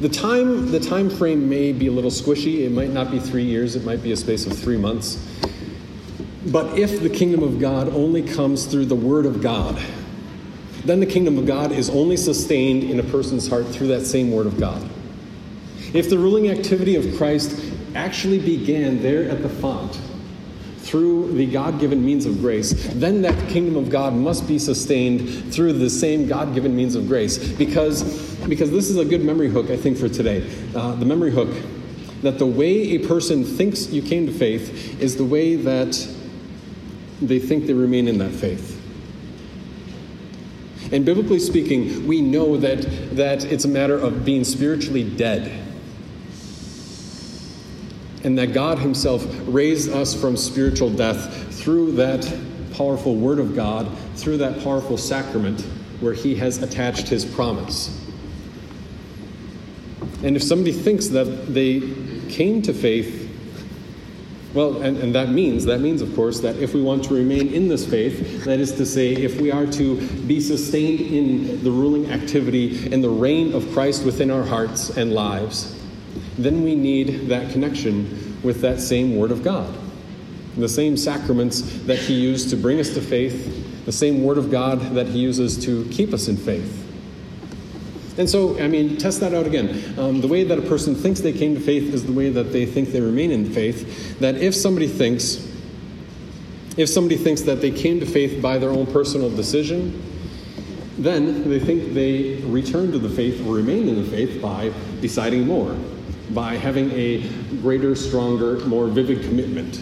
The 0.01 0.09
time, 0.09 0.71
the 0.71 0.79
time 0.79 1.11
frame 1.11 1.49
may 1.49 1.73
be 1.73 1.89
a 1.89 1.93
little 1.93 2.11
squishy. 2.11 2.61
It 2.61 2.71
might 2.71 2.91
not 2.91 3.11
be 3.11 3.19
three 3.19 3.43
years, 3.43 3.75
it 3.75 3.85
might 3.85 4.01
be 4.01 4.13
a 4.13 4.17
space 4.17 4.47
of 4.47 4.57
three 4.57 4.77
months. 4.77 5.25
But 6.47 6.79
if 6.79 7.03
the 7.03 7.11
kingdom 7.11 7.43
of 7.43 7.59
God 7.59 7.89
only 7.89 8.23
comes 8.23 8.67
through 8.67 8.87
the 8.87 8.95
Word 8.95 9.27
of 9.27 9.43
God, 9.43 9.77
then 10.89 11.01
the 11.01 11.07
kingdom 11.07 11.37
of 11.37 11.47
God 11.47 11.71
is 11.71 11.91
only 11.91 12.17
sustained 12.17 12.85
in 12.85 12.99
a 12.99 13.03
person's 13.03 13.47
heart 13.47 13.67
through 13.67 13.89
that 13.89 14.07
same 14.07 14.33
word 14.33 14.47
of 14.47 14.59
God. 14.59 14.83
If 15.93 16.09
the 16.09 16.19
ruling 16.19 16.51
activity 16.51 16.97
of 16.97 17.17
Christ 17.17 17.61
actually 17.95 18.39
began 18.39 19.03
there 19.03 19.29
at 19.29 19.43
the 19.43 19.49
font 19.49 20.01
through 20.79 21.33
the 21.35 21.45
God 21.45 21.79
given 21.79 22.05
means 22.05 22.25
of 22.25 22.41
grace, 22.41 22.73
then 22.95 23.21
that 23.21 23.49
kingdom 23.51 23.77
of 23.77 23.91
God 23.91 24.15
must 24.15 24.49
be 24.49 24.59
sustained 24.59 25.53
through 25.53 25.75
the 25.75 25.91
same 25.91 26.27
God 26.27 26.55
given 26.55 26.75
means 26.75 26.95
of 26.95 27.07
grace. 27.07 27.37
Because, 27.37 28.03
because 28.47 28.71
this 28.71 28.89
is 28.89 28.97
a 28.97 29.05
good 29.05 29.23
memory 29.23 29.51
hook, 29.51 29.69
I 29.69 29.77
think, 29.77 29.99
for 29.99 30.09
today. 30.09 30.51
Uh, 30.75 30.95
the 30.95 31.05
memory 31.05 31.31
hook 31.31 31.55
that 32.23 32.39
the 32.39 32.47
way 32.47 32.95
a 32.95 33.07
person 33.07 33.45
thinks 33.45 33.91
you 33.91 34.01
came 34.01 34.27
to 34.27 34.33
faith 34.33 35.01
is 35.03 35.17
the 35.17 35.25
way 35.25 35.55
that 35.55 36.09
they 37.21 37.39
think 37.39 37.67
they 37.67 37.75
remain 37.75 38.09
in 38.09 38.17
that 38.19 38.31
faith. 38.31 38.78
And 40.91 41.05
biblically 41.05 41.39
speaking, 41.39 42.07
we 42.07 42.23
know 42.23 42.57
that, 42.57 42.81
that 43.17 43.45
it's 43.45 43.65
a 43.65 43.69
matter 43.69 43.99
of 43.99 44.25
being 44.25 44.45
spiritually 44.45 45.05
dead. 45.05 45.65
And 48.25 48.39
that 48.39 48.53
God 48.53 48.79
Himself 48.79 49.25
raised 49.47 49.93
us 49.93 50.19
from 50.19 50.37
spiritual 50.37 50.91
death 50.91 51.55
through 51.55 51.93
that 51.93 52.27
powerful 52.75 53.17
Word 53.17 53.39
of 53.39 53.55
God, 53.55 53.89
through 54.17 54.39
that 54.39 54.63
powerful 54.63 54.97
sacrament 54.97 55.61
where 56.01 56.15
He 56.15 56.35
has 56.37 56.63
attached 56.63 57.09
His 57.09 57.25
promise. 57.25 57.95
And 60.23 60.37
if 60.37 60.43
somebody 60.43 60.73
thinks 60.73 61.09
that 61.09 61.53
they 61.53 61.81
came 62.29 62.63
to 62.63 62.73
faith, 62.73 63.18
well, 64.59 64.83
and, 64.83 64.97
and 64.97 65.15
that 65.15 65.29
means, 65.29 65.65
that 65.67 65.79
means, 65.79 66.03
of 66.03 66.13
course, 66.17 66.41
that 66.41 66.57
if 66.57 66.75
we 66.75 66.83
want 66.83 67.05
to 67.05 67.15
remain 67.15 67.55
in 67.55 67.69
this 67.69 67.89
faith, 67.89 68.43
that 68.43 68.59
is 68.59 68.73
to 68.73 68.85
say, 68.85 69.13
if 69.13 69.41
we 69.41 69.53
are 69.53 69.67
to 69.67 70.05
be 70.27 70.41
sustained 70.41 70.99
in 70.99 71.63
the 71.63 71.71
ruling 71.71 72.11
activity 72.11 72.93
and 72.93 73.05
the 73.05 73.09
reign 73.09 73.55
of 73.55 73.71
Christ 73.71 74.05
within 74.05 74.33
our 74.33 74.43
hearts 74.43 74.97
and 74.97 75.13
lives, 75.13 75.81
then 76.39 76.65
we 76.65 76.75
need 76.75 77.29
that 77.29 77.53
connection 77.53 78.37
with 78.43 78.61
that 78.63 78.81
same 78.81 79.15
Word 79.17 79.31
of 79.31 79.45
God. 79.45 79.73
The 80.57 80.69
same 80.69 80.97
sacraments 80.97 81.61
that 81.85 82.01
He 82.01 82.15
used 82.15 82.51
to 82.51 82.57
bring 82.57 82.81
us 82.81 82.93
to 82.95 83.01
faith, 83.01 83.85
the 83.85 83.93
same 83.93 84.25
Word 84.25 84.39
of 84.39 84.51
God 84.51 84.81
that 84.97 85.07
He 85.07 85.21
uses 85.21 85.57
to 85.67 85.85
keep 85.93 86.13
us 86.13 86.27
in 86.27 86.37
faith. 86.37 86.88
And 88.19 88.29
so, 88.29 88.59
I 88.59 88.67
mean, 88.67 88.97
test 88.97 89.21
that 89.21 89.33
out 89.33 89.47
again. 89.47 89.97
Um, 89.97 90.21
the 90.21 90.27
way 90.27 90.43
that 90.43 90.59
a 90.59 90.63
person 90.63 90.97
thinks 90.97 91.21
they 91.21 91.33
came 91.33 91.55
to 91.55 91.61
faith 91.61 91.95
is 91.95 92.05
the 92.05 92.13
way 92.13 92.31
that 92.31 92.53
they 92.53 92.67
think 92.67 92.89
they 92.89 93.01
remain 93.01 93.31
in 93.31 93.49
faith. 93.53 94.19
That 94.19 94.35
if 94.37 94.57
somebody 94.57 94.89
thinks, 94.89 95.37
if 96.77 96.89
somebody 96.89 97.17
thinks 97.17 97.43
that 97.43 97.61
they 97.61 97.71
came 97.71 98.01
to 98.01 98.07
faith 98.07 98.43
by 98.43 98.59
their 98.59 98.71
own 98.71 98.87
personal 98.87 99.31
decision, 99.31 100.03
then 100.99 101.49
they 101.49 101.61
think 101.61 101.95
they 101.95 102.35
return 102.47 102.91
to 102.91 102.99
the 102.99 103.09
faith 103.09 103.41
or 103.47 103.55
remain 103.55 103.89
in 103.89 104.03
the 104.03 104.11
faith 104.11 104.43
by 104.43 104.73
deciding 105.01 105.47
more, 105.47 105.77
by 106.31 106.57
having 106.57 106.91
a 106.91 107.29
greater, 107.63 107.95
stronger, 107.95 108.59
more 108.67 108.89
vivid 108.89 109.23
commitment. 109.23 109.81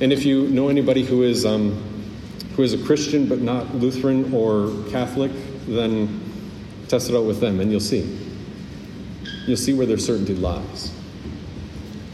And 0.00 0.12
if 0.12 0.24
you 0.24 0.46
know 0.50 0.68
anybody 0.68 1.04
who 1.04 1.24
is 1.24 1.44
um, 1.44 1.72
who 2.54 2.62
is 2.62 2.74
a 2.74 2.84
Christian 2.84 3.28
but 3.28 3.40
not 3.40 3.74
Lutheran 3.74 4.32
or 4.32 4.70
Catholic, 4.90 5.32
then 5.66 6.27
Test 6.88 7.10
it 7.10 7.16
out 7.16 7.24
with 7.24 7.40
them, 7.40 7.60
and 7.60 7.70
you'll 7.70 7.80
see. 7.80 8.18
You'll 9.46 9.58
see 9.58 9.74
where 9.74 9.86
their 9.86 9.98
certainty 9.98 10.34
lies. 10.34 10.92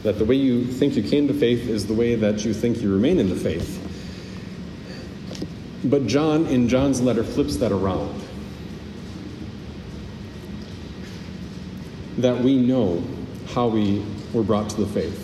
That 0.03 0.19
the 0.19 0.25
way 0.25 0.35
you 0.35 0.65
think 0.65 0.95
you 0.95 1.03
came 1.03 1.27
to 1.27 1.33
faith 1.33 1.67
is 1.67 1.87
the 1.87 1.93
way 1.93 2.15
that 2.15 2.43
you 2.45 2.53
think 2.53 2.81
you 2.81 2.93
remain 2.93 3.19
in 3.19 3.29
the 3.29 3.35
faith. 3.35 3.81
But 5.85 6.07
John, 6.07 6.45
in 6.47 6.67
John's 6.67 7.01
letter, 7.01 7.23
flips 7.23 7.57
that 7.57 7.71
around. 7.71 8.21
That 12.17 12.41
we 12.43 12.57
know 12.57 13.03
how 13.53 13.67
we 13.67 14.03
were 14.33 14.43
brought 14.43 14.69
to 14.71 14.81
the 14.81 14.87
faith. 14.87 15.21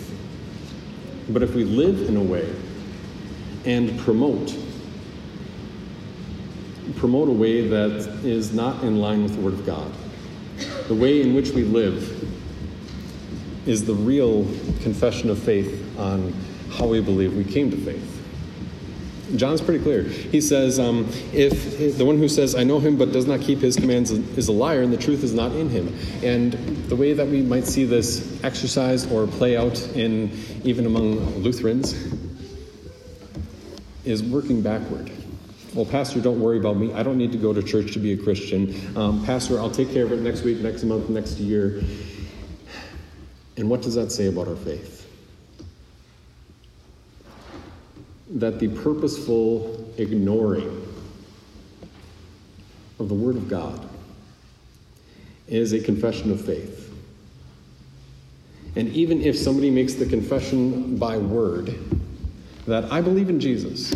But 1.28 1.42
if 1.42 1.54
we 1.54 1.64
live 1.64 2.08
in 2.08 2.16
a 2.16 2.22
way 2.22 2.50
and 3.64 3.98
promote 4.00 4.56
promote 7.02 7.28
a 7.28 7.32
way 7.32 7.66
that 7.66 7.90
is 8.22 8.54
not 8.54 8.84
in 8.84 9.00
line 9.00 9.24
with 9.24 9.34
the 9.34 9.40
Word 9.40 9.54
of 9.54 9.66
God. 9.66 9.92
The 10.86 10.94
way 10.94 11.20
in 11.20 11.34
which 11.34 11.50
we 11.50 11.64
live 11.64 11.98
is 13.66 13.84
the 13.84 13.94
real 13.94 14.44
confession 14.82 15.28
of 15.28 15.36
faith 15.36 15.98
on 15.98 16.32
how 16.70 16.86
we 16.86 17.00
believe 17.00 17.36
we 17.36 17.42
came 17.42 17.72
to 17.72 17.76
faith. 17.76 18.08
John's 19.34 19.60
pretty 19.60 19.82
clear. 19.82 20.04
He 20.04 20.40
says, 20.40 20.78
um, 20.78 21.08
if, 21.32 21.80
if, 21.80 21.98
the 21.98 22.04
one 22.04 22.18
who 22.18 22.28
says, 22.28 22.54
I 22.54 22.62
know 22.62 22.78
him 22.78 22.96
but 22.96 23.10
does 23.10 23.26
not 23.26 23.40
keep 23.40 23.58
his 23.58 23.74
commands 23.74 24.12
is 24.12 24.46
a 24.46 24.52
liar 24.52 24.82
and 24.82 24.92
the 24.92 24.96
truth 24.96 25.24
is 25.24 25.34
not 25.34 25.50
in 25.56 25.70
him. 25.70 25.92
And 26.22 26.52
the 26.88 26.94
way 26.94 27.14
that 27.14 27.26
we 27.26 27.42
might 27.42 27.64
see 27.64 27.84
this 27.84 28.40
exercise 28.44 29.10
or 29.10 29.26
play 29.26 29.56
out 29.56 29.76
in 29.96 30.30
even 30.62 30.86
among 30.86 31.18
Lutherans 31.42 31.96
is 34.04 34.22
working 34.22 34.62
backward. 34.62 35.10
Well, 35.74 35.86
Pastor, 35.86 36.20
don't 36.20 36.38
worry 36.38 36.58
about 36.58 36.76
me. 36.76 36.92
I 36.92 37.02
don't 37.02 37.16
need 37.16 37.32
to 37.32 37.38
go 37.38 37.54
to 37.54 37.62
church 37.62 37.94
to 37.94 37.98
be 37.98 38.12
a 38.12 38.16
Christian. 38.16 38.74
Um, 38.94 39.24
Pastor, 39.24 39.58
I'll 39.58 39.70
take 39.70 39.90
care 39.90 40.04
of 40.04 40.12
it 40.12 40.20
next 40.20 40.42
week, 40.42 40.58
next 40.58 40.84
month, 40.84 41.08
next 41.08 41.38
year. 41.38 41.82
And 43.56 43.70
what 43.70 43.80
does 43.80 43.94
that 43.94 44.12
say 44.12 44.26
about 44.26 44.48
our 44.48 44.56
faith? 44.56 45.08
That 48.28 48.58
the 48.58 48.68
purposeful 48.68 49.90
ignoring 49.96 50.86
of 52.98 53.08
the 53.08 53.14
Word 53.14 53.36
of 53.36 53.48
God 53.48 53.88
is 55.48 55.72
a 55.72 55.80
confession 55.80 56.30
of 56.30 56.44
faith. 56.44 56.92
And 58.76 58.88
even 58.90 59.22
if 59.22 59.38
somebody 59.38 59.70
makes 59.70 59.94
the 59.94 60.06
confession 60.06 60.98
by 60.98 61.16
word 61.16 61.74
that 62.66 62.92
I 62.92 63.00
believe 63.00 63.30
in 63.30 63.40
Jesus, 63.40 63.94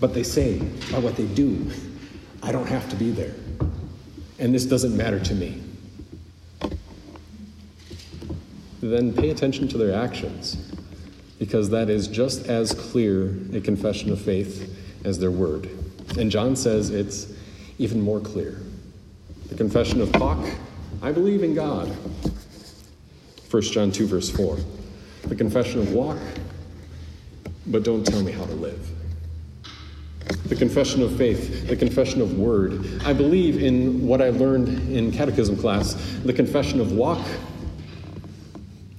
but 0.00 0.12
they 0.12 0.22
say, 0.22 0.58
by 0.92 0.98
what 0.98 1.16
they 1.16 1.26
do, 1.26 1.70
I 2.42 2.52
don't 2.52 2.68
have 2.68 2.88
to 2.90 2.96
be 2.96 3.10
there. 3.10 3.34
And 4.38 4.54
this 4.54 4.66
doesn't 4.66 4.96
matter 4.96 5.18
to 5.20 5.34
me. 5.34 5.62
Then 8.80 9.12
pay 9.12 9.30
attention 9.30 9.68
to 9.68 9.78
their 9.78 9.94
actions, 9.98 10.72
because 11.38 11.70
that 11.70 11.88
is 11.88 12.08
just 12.08 12.46
as 12.46 12.72
clear 12.72 13.36
a 13.54 13.60
confession 13.60 14.12
of 14.12 14.20
faith 14.20 14.78
as 15.04 15.18
their 15.18 15.30
word. 15.30 15.68
And 16.18 16.30
John 16.30 16.54
says 16.56 16.90
it's 16.90 17.32
even 17.78 18.00
more 18.00 18.20
clear. 18.20 18.60
The 19.48 19.54
confession 19.54 20.00
of 20.00 20.12
talk, 20.12 20.46
I 21.02 21.12
believe 21.12 21.42
in 21.42 21.54
God. 21.54 21.88
1 23.50 23.62
John 23.62 23.90
2, 23.90 24.06
verse 24.06 24.30
4. 24.30 24.58
The 25.22 25.36
confession 25.36 25.80
of 25.80 25.92
walk, 25.92 26.18
but 27.66 27.82
don't 27.82 28.04
tell 28.04 28.22
me 28.22 28.32
how 28.32 28.44
to 28.44 28.52
live 28.52 28.95
the 30.48 30.56
confession 30.56 31.02
of 31.02 31.16
faith, 31.16 31.68
the 31.68 31.76
confession 31.76 32.20
of 32.20 32.38
word. 32.38 33.02
I 33.04 33.12
believe 33.12 33.62
in 33.62 34.06
what 34.06 34.22
I 34.22 34.30
learned 34.30 34.68
in 34.90 35.10
catechism 35.12 35.56
class, 35.56 35.94
the 36.24 36.32
confession 36.32 36.80
of 36.80 36.92
walk, 36.92 37.24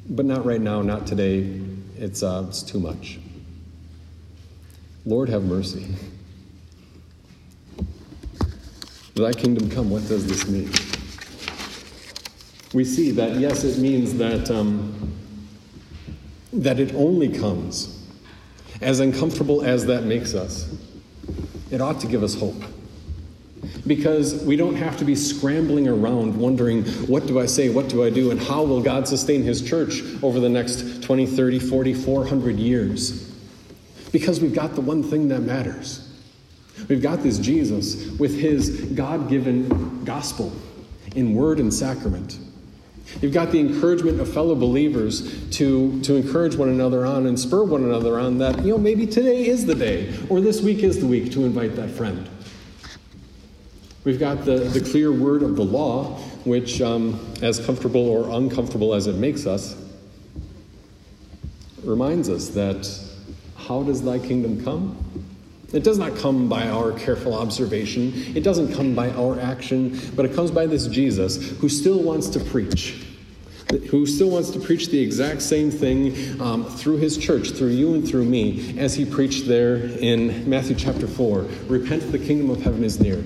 but 0.10 0.26
not 0.26 0.46
right 0.46 0.62
now, 0.62 0.82
not 0.82 1.08
today. 1.08 1.62
It's, 1.98 2.22
uh, 2.22 2.46
it's 2.48 2.62
too 2.62 2.80
much. 2.80 3.20
Lord, 5.06 5.30
have 5.30 5.44
mercy. 5.44 5.88
Thy 9.16 9.34
kingdom 9.34 9.70
come, 9.70 9.90
what 9.90 10.08
does 10.08 10.28
this 10.28 10.48
mean? 10.48 10.70
We 12.74 12.84
see 12.84 13.12
that, 13.12 13.38
yes, 13.38 13.64
it 13.64 13.80
means 13.80 14.14
that, 14.16 14.52
um, 14.52 15.14
that 16.54 16.80
it 16.80 16.94
only 16.94 17.30
comes, 17.30 18.06
as 18.82 19.00
uncomfortable 19.00 19.64
as 19.64 19.86
that 19.86 20.04
makes 20.04 20.36
us 20.36 20.78
it 21.72 21.82
ought 21.82 22.00
to 22.02 22.08
give 22.08 22.24
us 22.24 22.36
hope. 22.36 22.62
Because 23.86 24.44
we 24.44 24.56
don't 24.56 24.76
have 24.76 24.98
to 24.98 25.06
be 25.06 25.16
scrambling 25.16 25.88
around 25.88 26.36
wondering, 26.38 26.84
what 27.08 27.26
do 27.26 27.40
I 27.40 27.46
say, 27.46 27.70
what 27.70 27.90
do 27.90 28.04
I 28.04 28.10
do, 28.10 28.32
and 28.32 28.40
how 28.40 28.64
will 28.64 28.82
God 28.82 29.08
sustain 29.08 29.44
His 29.44 29.62
church 29.62 30.02
over 30.22 30.40
the 30.40 30.50
next 30.50 31.04
20, 31.04 31.26
30, 31.26 31.60
40, 31.60 31.94
400 31.94 32.58
years? 32.58 33.34
Because 34.12 34.40
we've 34.40 34.54
got 34.54 34.76
the 34.76 34.82
one 34.82 35.04
thing 35.04 35.28
that 35.30 35.42
matters. 35.42 36.04
We've 36.88 37.02
got 37.02 37.24
this 37.24 37.40
Jesus 37.40 38.12
with 38.20 38.40
His 38.40 38.82
God 38.96 39.30
given 39.30 40.06
gospel 40.06 40.54
in 41.16 41.34
word 41.34 41.60
and 41.60 41.74
sacrament. 41.74 42.38
You've 43.22 43.34
got 43.34 43.52
the 43.52 43.60
encouragement 43.60 44.20
of 44.20 44.32
fellow 44.32 44.54
believers 44.54 45.50
to, 45.58 46.00
to 46.02 46.16
encourage 46.16 46.56
one 46.56 46.70
another 46.70 47.06
on 47.06 47.26
and 47.26 47.40
spur 47.40 47.64
one 47.64 47.84
another 47.84 48.20
on 48.20 48.38
that, 48.38 48.60
you 48.60 48.72
know, 48.72 48.78
maybe 48.78 49.08
today 49.08 49.48
is 49.48 49.66
the 49.66 49.76
day, 49.76 50.16
or 50.30 50.40
this 50.40 50.62
week 50.62 50.80
is 50.84 51.00
the 51.00 51.08
week 51.08 51.32
to 51.32 51.46
invite 51.46 51.76
that 51.76 51.90
friend. 51.90 52.30
We've 54.04 54.20
got 54.20 54.46
the, 54.46 54.60
the 54.60 54.82
clear 54.82 55.12
word 55.12 55.44
of 55.44 55.56
the 55.56 55.66
law, 55.66 56.20
which, 56.46 56.82
um, 56.82 57.20
as 57.42 57.60
comfortable 57.60 58.08
or 58.08 58.38
uncomfortable 58.38 58.94
as 58.94 59.08
it 59.08 59.16
makes 59.16 59.46
us, 59.46 59.76
reminds 61.84 62.30
us 62.30 62.50
that 62.50 62.88
how 63.58 63.84
does 63.84 64.04
thy 64.04 64.20
kingdom 64.20 64.64
come? 64.64 64.96
It 65.74 65.84
does 65.84 65.98
not 65.98 66.16
come 66.16 66.48
by 66.48 66.70
our 66.70 66.94
careful 66.94 67.34
observation. 67.34 68.14
It 68.38 68.44
doesn't 68.44 68.74
come 68.74 68.96
by 68.96 69.10
our 69.10 69.40
action, 69.40 70.00
but 70.16 70.24
it 70.24 70.34
comes 70.34 70.52
by 70.52 70.66
this 70.68 70.88
Jesus 70.88 71.52
who 71.60 71.68
still 71.68 72.02
wants 72.02 72.30
to 72.30 72.40
preach, 72.40 73.06
who 73.90 74.06
still 74.06 74.30
wants 74.30 74.50
to 74.52 74.60
preach 74.60 74.88
the 74.90 75.00
exact 75.00 75.42
same 75.42 75.70
thing 75.70 76.42
um, 76.42 76.66
through 76.66 76.98
his 76.98 77.18
church, 77.18 77.52
through 77.52 77.70
you 77.70 77.94
and 77.96 78.08
through 78.08 78.24
me, 78.24 78.78
as 78.80 78.96
he 78.96 79.04
preached 79.04 79.48
there 79.48 79.76
in 79.76 80.50
Matthew 80.50 80.76
chapter 80.76 81.08
4 81.08 81.42
Repent, 81.68 82.12
the 82.12 82.20
kingdom 82.20 82.50
of 82.50 82.62
heaven 82.62 82.84
is 82.84 83.00
near. 83.00 83.24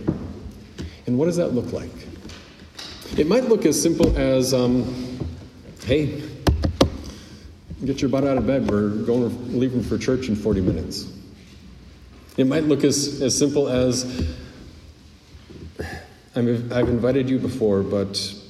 And 1.06 1.18
what 1.18 1.26
does 1.26 1.38
that 1.38 1.54
look 1.54 1.74
like? 1.74 1.92
It 3.18 3.28
might 3.28 3.44
look 3.46 3.66
as 3.66 3.80
simple 3.80 4.18
as, 4.18 4.54
um, 4.54 5.20
hey, 5.86 6.24
get 7.86 8.02
your 8.02 8.10
butt 8.10 8.24
out 8.24 8.38
of 8.38 8.48
bed. 8.48 8.70
We're 8.70 8.90
going, 8.90 9.60
leaving 9.60 9.84
for 9.84 9.98
church 9.98 10.28
in 10.28 10.36
40 10.36 10.62
minutes. 10.62 11.12
It 12.38 12.48
might 12.48 12.64
look 12.64 12.84
as, 12.84 13.22
as 13.22 13.38
simple 13.38 13.68
as 13.68 14.06
I've, 16.36 16.72
I've 16.72 16.88
invited 16.88 17.30
you 17.30 17.38
before, 17.38 17.84
but 17.84 18.41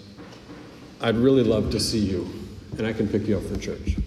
I'd 1.03 1.17
really 1.17 1.43
love 1.43 1.71
to 1.71 1.79
see 1.79 1.99
you, 1.99 2.29
and 2.77 2.85
I 2.85 2.93
can 2.93 3.07
pick 3.07 3.27
you 3.27 3.37
up 3.37 3.43
for 3.43 3.57
church. 3.57 3.97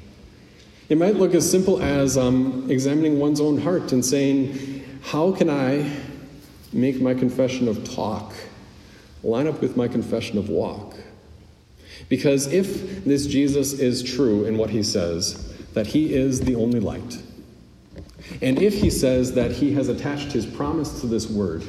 It 0.88 0.96
might 0.96 1.16
look 1.16 1.34
as 1.34 1.50
simple 1.50 1.82
as 1.82 2.16
um, 2.16 2.70
examining 2.70 3.18
one's 3.18 3.40
own 3.40 3.58
heart 3.58 3.90
and 3.90 4.04
saying, 4.04 4.84
How 5.02 5.32
can 5.32 5.50
I 5.50 5.90
make 6.72 7.00
my 7.00 7.12
confession 7.14 7.66
of 7.66 7.82
talk 7.82 8.32
line 9.24 9.48
up 9.48 9.60
with 9.60 9.76
my 9.76 9.88
confession 9.88 10.38
of 10.38 10.48
walk? 10.48 10.94
Because 12.08 12.52
if 12.52 13.04
this 13.04 13.26
Jesus 13.26 13.72
is 13.72 14.02
true 14.02 14.44
in 14.44 14.56
what 14.56 14.70
he 14.70 14.82
says, 14.84 15.52
that 15.72 15.88
he 15.88 16.14
is 16.14 16.42
the 16.42 16.54
only 16.54 16.78
light, 16.78 17.20
and 18.40 18.62
if 18.62 18.74
he 18.74 18.90
says 18.90 19.34
that 19.34 19.50
he 19.50 19.72
has 19.72 19.88
attached 19.88 20.30
his 20.32 20.46
promise 20.46 21.00
to 21.00 21.06
this 21.06 21.28
word, 21.28 21.64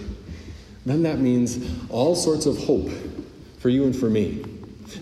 then 0.85 1.01
that 1.03 1.19
means 1.19 1.67
all 1.89 2.15
sorts 2.15 2.45
of 2.45 2.57
hope 2.57 2.91
for 3.57 3.69
you 3.69 3.85
and 3.85 3.95
for 3.95 4.09
me. 4.09 4.43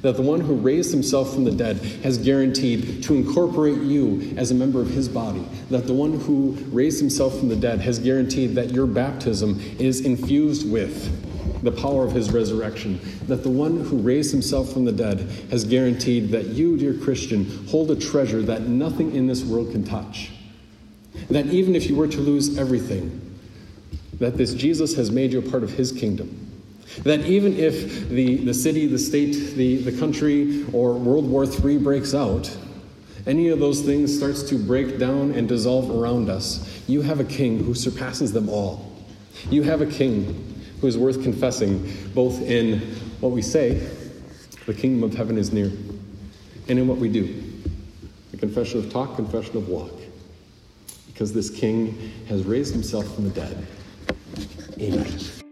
That 0.01 0.15
the 0.15 0.21
one 0.21 0.39
who 0.39 0.55
raised 0.55 0.91
himself 0.91 1.33
from 1.33 1.43
the 1.43 1.51
dead 1.51 1.77
has 2.03 2.17
guaranteed 2.17 3.03
to 3.03 3.15
incorporate 3.15 3.79
you 3.79 4.33
as 4.37 4.51
a 4.51 4.55
member 4.55 4.81
of 4.81 4.89
his 4.89 5.09
body. 5.09 5.45
That 5.69 5.87
the 5.87 5.93
one 5.93 6.19
who 6.19 6.51
raised 6.71 6.99
himself 6.99 7.37
from 7.37 7.49
the 7.49 7.55
dead 7.55 7.81
has 7.81 7.99
guaranteed 7.99 8.55
that 8.55 8.71
your 8.71 8.87
baptism 8.87 9.59
is 9.79 10.01
infused 10.01 10.69
with 10.69 11.63
the 11.63 11.71
power 11.71 12.05
of 12.05 12.11
his 12.11 12.31
resurrection. 12.31 12.99
That 13.27 13.43
the 13.43 13.49
one 13.49 13.81
who 13.81 13.97
raised 13.97 14.31
himself 14.31 14.71
from 14.71 14.85
the 14.85 14.91
dead 14.91 15.19
has 15.51 15.65
guaranteed 15.65 16.29
that 16.31 16.47
you, 16.47 16.77
dear 16.77 16.93
Christian, 16.93 17.67
hold 17.67 17.91
a 17.91 17.95
treasure 17.95 18.41
that 18.43 18.63
nothing 18.63 19.15
in 19.15 19.27
this 19.27 19.43
world 19.43 19.71
can 19.71 19.83
touch. 19.83 20.31
That 21.29 21.47
even 21.47 21.75
if 21.75 21.89
you 21.89 21.95
were 21.95 22.07
to 22.07 22.19
lose 22.19 22.57
everything, 22.57 23.19
that 24.19 24.37
this 24.37 24.53
Jesus 24.53 24.95
has 24.95 25.11
made 25.11 25.33
you 25.33 25.39
a 25.39 25.41
part 25.41 25.63
of 25.63 25.71
his 25.71 25.91
kingdom. 25.91 26.42
That 26.99 27.21
even 27.25 27.58
if 27.58 28.10
the, 28.10 28.38
the 28.38 28.53
city, 28.53 28.86
the 28.88 28.99
state, 28.99 29.56
the, 29.56 29.77
the 29.77 29.97
country, 29.99 30.65
or 30.71 30.93
World 30.93 31.27
War 31.27 31.45
III 31.45 31.79
breaks 31.79 32.13
out, 32.13 32.56
any 33.25 33.49
of 33.49 33.60
those 33.60 33.82
things 33.82 34.15
starts 34.15 34.43
to 34.43 34.58
break 34.58 34.99
down 34.99 35.32
and 35.32 35.47
dissolve 35.47 35.89
around 35.89 36.29
us, 36.29 36.84
you 36.88 37.01
have 37.01 37.19
a 37.19 37.23
king 37.23 37.63
who 37.63 37.73
surpasses 37.73 38.34
them 38.34 38.49
all. 38.49 38.91
You 39.49 39.63
have 39.63 39.82
a 39.82 39.86
king 39.86 40.62
who 40.82 40.88
is 40.88 40.97
worth 40.97 41.23
confessing, 41.23 41.91
both 42.13 42.41
in 42.41 42.79
what 43.21 43.32
we 43.32 43.41
say, 43.41 43.89
the 44.65 44.73
kingdom 44.73 45.03
of 45.03 45.15
heaven 45.15 45.38
is 45.38 45.51
near, 45.51 45.71
and 46.67 46.79
in 46.79 46.88
what 46.88 46.97
we 46.97 47.10
do, 47.10 47.43
the 48.32 48.38
confession 48.38 48.79
of 48.79 48.91
talk, 48.91 49.15
confession 49.15 49.58
of 49.58 49.67
walk. 49.67 49.93
Because 51.08 51.34
this 51.34 51.49
king 51.49 52.12
has 52.27 52.43
raised 52.43 52.73
himself 52.73 53.13
from 53.15 53.25
the 53.25 53.29
dead. 53.29 53.67
Amen. 54.79 55.42